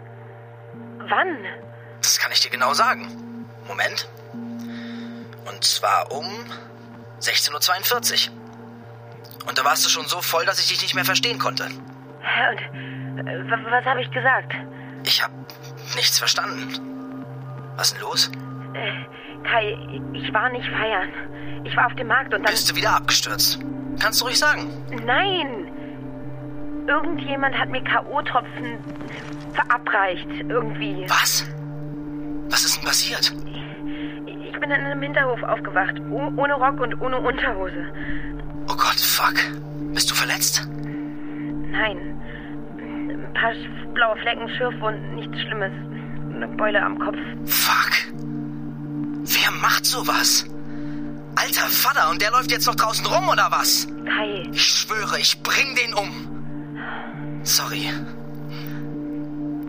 Wann? 0.98 1.38
Das 2.00 2.18
kann 2.18 2.32
ich 2.32 2.40
dir 2.40 2.50
genau 2.50 2.74
sagen. 2.74 3.46
Moment. 3.68 4.08
Und 4.32 5.64
zwar 5.64 6.10
um 6.10 6.26
16.42 7.20 8.30
Uhr. 8.30 8.41
Und 9.46 9.58
da 9.58 9.64
warst 9.64 9.84
du 9.84 9.88
schon 9.88 10.06
so 10.06 10.20
voll, 10.20 10.44
dass 10.46 10.58
ich 10.60 10.68
dich 10.68 10.82
nicht 10.82 10.94
mehr 10.94 11.04
verstehen 11.04 11.38
konnte. 11.38 11.64
Und 11.64 13.26
äh, 13.26 13.50
wa- 13.50 13.58
was 13.70 13.84
habe 13.84 14.00
ich 14.00 14.10
gesagt? 14.10 14.52
Ich 15.04 15.22
hab 15.22 15.30
nichts 15.96 16.18
verstanden. 16.18 17.24
Was 17.76 17.88
ist 17.88 17.94
denn 17.96 18.02
los? 18.02 18.30
Äh, 18.74 19.04
Kai, 19.48 19.76
ich 20.12 20.32
war 20.32 20.48
nicht 20.50 20.68
feiern. 20.68 21.08
Ich 21.64 21.76
war 21.76 21.86
auf 21.86 21.94
dem 21.96 22.06
Markt 22.08 22.32
und 22.34 22.42
dann. 22.42 22.52
Bist 22.52 22.70
du 22.70 22.76
wieder 22.76 22.94
abgestürzt? 22.96 23.58
Kannst 24.00 24.20
du 24.20 24.24
ruhig 24.26 24.38
sagen. 24.38 24.70
Nein! 25.04 25.68
Irgendjemand 26.88 27.56
hat 27.58 27.68
mir 27.70 27.82
K.O.-Tropfen 27.84 28.78
verabreicht. 29.54 30.28
Irgendwie. 30.48 31.04
Was? 31.08 31.46
Was 32.50 32.64
ist 32.64 32.76
denn 32.78 32.84
passiert? 32.84 33.32
Ich 34.26 34.52
bin 34.60 34.70
in 34.70 34.72
einem 34.84 35.02
Hinterhof 35.02 35.42
aufgewacht. 35.42 35.94
Oh, 36.10 36.30
ohne 36.36 36.54
Rock 36.54 36.80
und 36.80 37.00
ohne 37.00 37.18
Unterhose. 37.18 37.92
Gott, 38.82 38.98
fuck. 38.98 39.34
Bist 39.94 40.10
du 40.10 40.14
verletzt? 40.16 40.66
Nein. 40.66 42.20
Ein 42.78 43.32
paar 43.32 43.52
blaue 43.94 44.16
Flecken, 44.16 44.48
Schürfwunden, 44.56 45.14
nichts 45.14 45.40
Schlimmes. 45.42 45.72
Eine 46.34 46.48
Beule 46.48 46.82
am 46.82 46.98
Kopf. 46.98 47.16
Fuck. 47.46 47.92
Wer 49.22 49.50
macht 49.60 49.86
sowas? 49.86 50.46
Alter 51.36 51.68
Vater, 51.68 52.10
und 52.10 52.20
der 52.20 52.32
läuft 52.32 52.50
jetzt 52.50 52.66
noch 52.66 52.74
draußen 52.74 53.06
rum, 53.06 53.28
oder 53.28 53.52
was? 53.52 53.86
Kai. 54.04 54.48
Ich 54.52 54.64
schwöre, 54.64 55.20
ich 55.20 55.40
bring 55.42 55.76
den 55.76 55.94
um. 55.94 56.10
Sorry. 57.44 57.88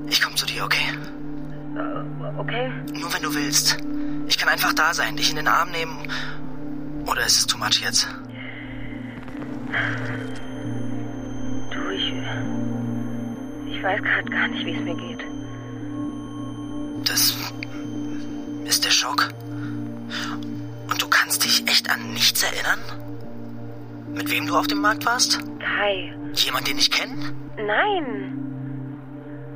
Ich 0.09 0.21
komm 0.23 0.35
zu 0.35 0.47
dir, 0.47 0.65
okay? 0.65 0.89
Äh, 1.75 2.39
okay? 2.39 2.71
Nur 2.99 3.13
wenn 3.13 3.21
du 3.21 3.35
willst. 3.35 3.77
Ich 4.27 4.39
kann 4.39 4.49
einfach 4.49 4.73
da 4.73 4.95
sein, 4.95 5.15
dich 5.17 5.29
in 5.29 5.35
den 5.35 5.47
Arm 5.47 5.69
nehmen. 5.69 5.99
Oder 7.05 7.23
ist 7.27 7.37
es 7.37 7.45
too 7.45 7.59
much 7.59 7.79
jetzt? 7.81 8.07
Du, 11.71 11.89
ich. 11.91 12.13
Ich 13.71 13.83
weiß 13.83 14.01
gerade 14.01 14.29
gar 14.29 14.47
nicht, 14.49 14.65
wie 14.65 14.75
es 14.75 14.81
mir 14.83 14.95
geht. 14.95 15.23
Das 17.05 17.35
ist 18.65 18.85
der 18.85 18.91
Schock. 18.91 19.29
Und 20.89 21.01
du 21.01 21.07
kannst 21.07 21.43
dich 21.43 21.67
echt 21.67 21.89
an 21.89 22.13
nichts 22.13 22.43
erinnern? 22.43 22.79
Mit 24.13 24.29
wem 24.31 24.47
du 24.47 24.55
auf 24.55 24.67
dem 24.67 24.79
Markt 24.79 25.05
warst? 25.05 25.39
Kai. 25.59 26.13
Jemand, 26.33 26.67
den 26.67 26.77
ich 26.77 26.91
kenne? 26.91 27.33
Nein. 27.57 28.37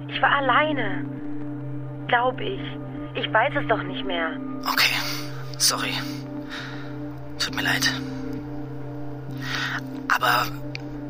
Ich 0.07 0.21
war 0.21 0.31
alleine. 0.37 1.05
Glaub 2.07 2.39
ich. 2.39 2.59
Ich 3.15 3.31
weiß 3.31 3.53
es 3.61 3.67
doch 3.67 3.83
nicht 3.83 4.05
mehr. 4.05 4.31
Okay, 4.67 4.95
sorry. 5.57 5.93
Tut 7.39 7.55
mir 7.55 7.63
leid. 7.63 7.91
Aber 10.07 10.47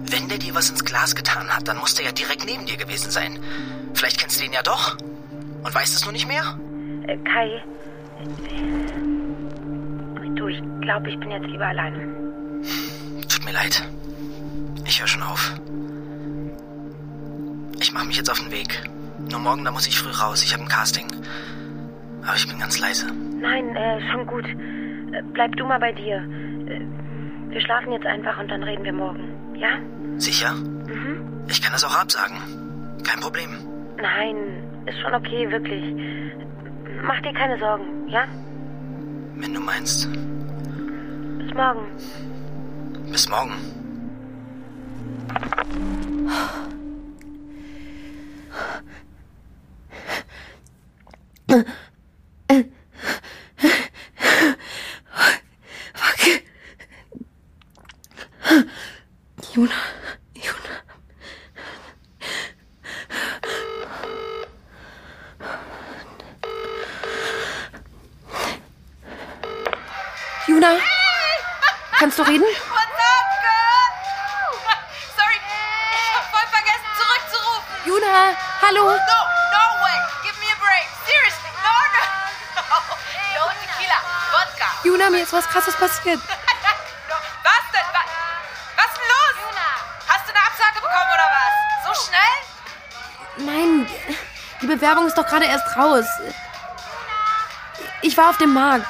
wenn 0.09 0.27
der 0.29 0.37
dir 0.37 0.55
was 0.55 0.69
ins 0.69 0.83
Glas 0.85 1.15
getan 1.15 1.47
hat, 1.49 1.67
dann 1.67 1.77
muss 1.77 1.95
der 1.95 2.05
ja 2.05 2.11
direkt 2.11 2.45
neben 2.45 2.65
dir 2.65 2.77
gewesen 2.77 3.11
sein. 3.11 3.39
Vielleicht 3.93 4.19
kennst 4.19 4.39
du 4.39 4.43
den 4.43 4.53
ja 4.53 4.63
doch. 4.63 4.97
Und 5.63 5.73
weißt 5.73 5.95
es 5.95 6.03
nur 6.03 6.13
nicht 6.13 6.27
mehr? 6.27 6.57
Äh, 7.07 7.17
Kai. 7.17 7.63
Du, 10.35 10.47
ich 10.47 10.61
glaube, 10.81 11.09
ich 11.09 11.19
bin 11.19 11.31
jetzt 11.31 11.47
lieber 11.47 11.67
alleine. 11.67 11.97
Tut 13.27 13.45
mir 13.45 13.53
leid. 13.53 13.83
Ich 14.85 14.99
höre 14.99 15.07
schon 15.07 15.23
auf. 15.23 15.53
Ich 17.79 17.91
mache 17.93 18.05
mich 18.05 18.17
jetzt 18.17 18.29
auf 18.29 18.39
den 18.39 18.51
Weg. 18.51 18.83
Nur 19.29 19.39
morgen, 19.39 19.65
da 19.65 19.71
muss 19.71 19.87
ich 19.87 19.99
früh 19.99 20.11
raus. 20.11 20.43
Ich 20.43 20.53
habe 20.53 20.63
ein 20.63 20.69
Casting. 20.69 21.07
Aber 22.23 22.35
ich 22.35 22.47
bin 22.47 22.59
ganz 22.59 22.79
leise. 22.79 23.07
Nein, 23.41 23.75
äh, 23.75 24.11
schon 24.11 24.25
gut. 24.27 24.45
Äh, 24.45 25.23
bleib 25.33 25.55
du 25.55 25.65
mal 25.65 25.79
bei 25.79 25.91
dir. 25.91 26.23
Wir 27.49 27.61
schlafen 27.61 27.91
jetzt 27.91 28.05
einfach 28.05 28.39
und 28.39 28.49
dann 28.49 28.63
reden 28.63 28.83
wir 28.83 28.93
morgen. 28.93 29.55
Ja? 29.55 29.79
Sicher? 30.17 30.53
Mhm. 30.53 31.45
Ich 31.47 31.61
kann 31.61 31.71
das 31.71 31.83
auch 31.83 31.95
absagen. 31.95 32.37
Kein 33.03 33.19
Problem. 33.19 33.49
Nein, 33.97 34.35
ist 34.85 34.99
schon 34.99 35.13
okay, 35.13 35.49
wirklich. 35.49 35.83
Mach 37.03 37.21
dir 37.21 37.33
keine 37.33 37.57
Sorgen, 37.59 38.07
ja? 38.07 38.27
Wenn 39.35 39.53
du 39.53 39.59
meinst. 39.59 40.09
Bis 41.39 41.53
morgen. 41.53 41.87
Bis 43.11 43.29
morgen. 43.29 43.53
Fuck. 51.47 51.65
Juna, 59.57 59.73
Juna. 60.35 60.73
Juna? 70.45 70.77
Kannst 71.97 72.19
du 72.19 72.21
reden? 72.21 72.43
What's 72.43 72.61
up, 72.61 73.27
girl? 73.41 73.89
Sorry, 75.17 75.37
ich 75.91 76.13
hab 76.13 76.25
voll 76.29 76.47
vergessen 76.53 76.89
zurückzurufen. 76.99 77.73
Juna, 77.87 78.37
hallo? 78.61 78.83
No, 78.85 79.19
no 79.57 79.63
way. 79.81 79.97
Give 80.21 80.37
me 80.37 80.51
a 80.53 80.57
break. 80.61 80.85
Seriously, 81.09 81.49
no, 81.65 81.73
no. 81.95 82.03
No 83.33 83.49
Tequila, 83.65 83.99
Wodka. 84.33 84.67
Juna, 84.83 85.09
mir 85.09 85.23
ist 85.23 85.33
was 85.33 85.47
krasses 85.47 85.75
passiert. 85.75 86.21
Die 94.61 94.67
Bewerbung 94.67 95.07
ist 95.07 95.17
doch 95.17 95.27
gerade 95.27 95.45
erst 95.45 95.75
raus. 95.77 96.05
Ich 98.01 98.17
war 98.17 98.29
auf 98.29 98.37
dem 98.37 98.53
Markt. 98.53 98.87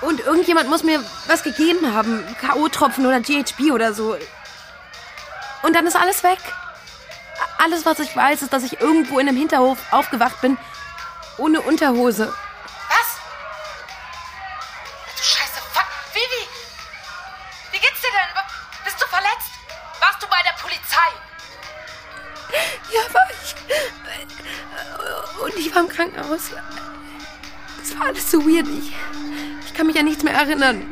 Und 0.00 0.20
irgendjemand 0.20 0.68
muss 0.68 0.82
mir 0.82 1.02
was 1.26 1.42
gegeben 1.42 1.94
haben. 1.94 2.24
K.O.-Tropfen 2.40 3.06
oder 3.06 3.20
GHB 3.20 3.72
oder 3.72 3.92
so. 3.92 4.16
Und 5.62 5.76
dann 5.76 5.86
ist 5.86 5.96
alles 5.96 6.22
weg. 6.24 6.38
Alles, 7.58 7.84
was 7.84 7.98
ich 7.98 8.16
weiß, 8.16 8.42
ist, 8.42 8.52
dass 8.52 8.62
ich 8.62 8.80
irgendwo 8.80 9.18
in 9.18 9.28
einem 9.28 9.36
Hinterhof 9.36 9.78
aufgewacht 9.90 10.40
bin. 10.40 10.56
Ohne 11.36 11.60
Unterhose. 11.60 12.32
Ich 25.70 25.76
war 25.76 25.82
im 25.82 25.88
Krankenhaus. 25.88 26.50
Das 27.78 27.98
war 27.98 28.06
alles 28.08 28.28
so 28.30 28.44
weird. 28.44 28.66
Ich, 28.66 28.92
ich 29.66 29.74
kann 29.74 29.86
mich 29.86 29.98
an 29.98 30.04
nichts 30.04 30.24
mehr 30.24 30.34
erinnern. 30.34 30.82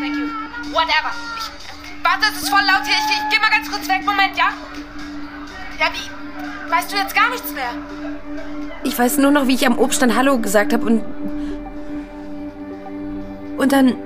Thank 0.00 0.16
you. 0.16 0.26
Whatever. 0.72 1.12
Ich, 1.36 2.04
warte, 2.04 2.26
es 2.32 2.42
ist 2.42 2.48
voll 2.48 2.60
laut 2.60 2.86
hier. 2.86 2.94
Ich, 2.94 3.16
ich 3.16 3.28
geh 3.30 3.40
mal 3.40 3.50
ganz 3.50 3.68
kurz 3.70 3.88
weg. 3.88 4.04
Moment, 4.06 4.36
ja? 4.36 4.50
Ja, 5.80 5.86
wie? 5.92 6.70
Weißt 6.70 6.92
du 6.92 6.96
jetzt 6.96 7.14
gar 7.14 7.28
nichts 7.30 7.52
mehr? 7.52 7.70
Ich 8.84 8.96
weiß 8.96 9.18
nur 9.18 9.32
noch, 9.32 9.48
wie 9.48 9.54
ich 9.54 9.66
am 9.66 9.78
Obststand 9.78 10.14
Hallo 10.14 10.38
gesagt 10.38 10.72
habe 10.72 10.86
und. 10.86 11.02
Und 13.58 13.72
dann. 13.72 13.96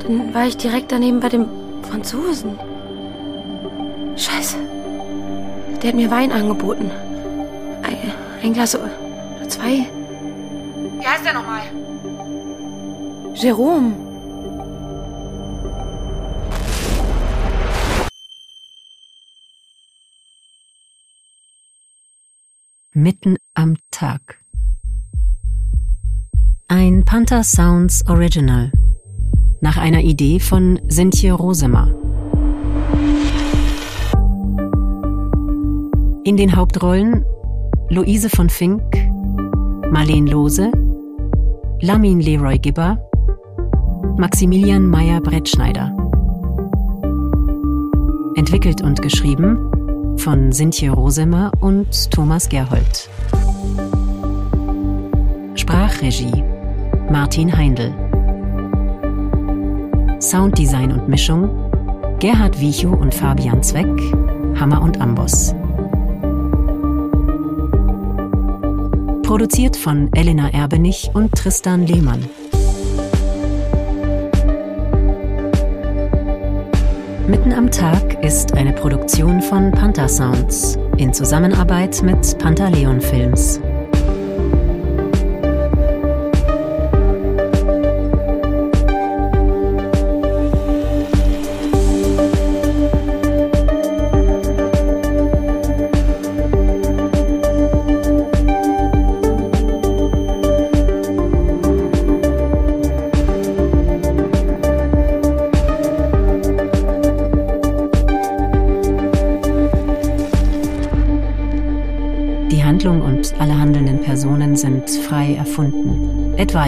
Dann 0.00 0.34
war 0.34 0.46
ich 0.46 0.58
direkt 0.58 0.92
daneben 0.92 1.20
bei 1.20 1.30
dem 1.30 1.48
Franzosen. 1.88 2.58
Scheiße. 4.16 4.83
Der 5.84 5.90
hat 5.90 5.96
mir 5.96 6.10
Wein 6.10 6.32
angeboten. 6.32 6.90
Ein, 7.82 8.14
ein 8.42 8.54
Glas 8.54 8.74
oder 8.74 8.90
zwei. 9.48 9.86
Wie 10.98 11.06
heißt 11.06 11.26
der 11.26 11.34
nochmal? 11.34 11.60
Jerome. 13.34 13.92
Mitten 22.94 23.36
am 23.52 23.76
Tag. 23.90 24.40
Ein 26.66 27.04
Panther 27.04 27.44
Sounds 27.44 28.08
Original. 28.08 28.72
Nach 29.60 29.76
einer 29.76 30.00
Idee 30.00 30.40
von 30.40 30.80
Sintje 30.88 31.34
Rosemer. 31.34 32.03
In 36.26 36.38
den 36.38 36.56
Hauptrollen 36.56 37.22
Luise 37.90 38.30
von 38.30 38.48
Fink, 38.48 38.82
Marleen 39.90 40.26
Lose, 40.26 40.72
Lamin 41.82 42.18
Leroy 42.18 42.58
Gibber, 42.58 42.98
Maximilian 44.16 44.88
Meyer-Brettschneider. 44.88 45.94
Entwickelt 48.36 48.80
und 48.80 49.02
geschrieben 49.02 50.16
von 50.16 50.50
Sintje 50.50 50.92
Rosemer 50.92 51.52
und 51.60 52.10
Thomas 52.10 52.48
Gerhold. 52.48 53.10
Sprachregie 55.56 56.42
Martin 57.10 57.54
Heindl. 57.54 57.92
Sounddesign 60.20 60.90
und 60.90 61.06
Mischung 61.06 61.50
Gerhard 62.18 62.58
Wiechow 62.58 62.98
und 62.98 63.14
Fabian 63.14 63.62
Zweck, 63.62 64.00
Hammer 64.58 64.80
und 64.80 64.98
Amboss. 65.02 65.54
Produziert 69.34 69.76
von 69.76 70.12
Elena 70.12 70.50
Erbenich 70.50 71.10
und 71.12 71.32
Tristan 71.32 71.84
Lehmann. 71.84 72.24
Mitten 77.26 77.52
am 77.52 77.68
Tag 77.68 78.22
ist 78.22 78.54
eine 78.54 78.72
Produktion 78.72 79.42
von 79.42 79.72
Panther 79.72 80.08
Sounds 80.08 80.78
in 80.98 81.12
Zusammenarbeit 81.12 82.00
mit 82.04 82.38
Pantaleon 82.38 83.00
Films. 83.00 83.60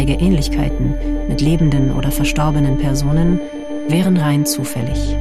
Etwaige 0.06 0.24
Ähnlichkeiten 0.24 0.94
mit 1.28 1.40
lebenden 1.40 1.92
oder 1.92 2.12
verstorbenen 2.12 2.78
Personen 2.78 3.40
wären 3.88 4.16
rein 4.16 4.46
zufällig. 4.46 5.16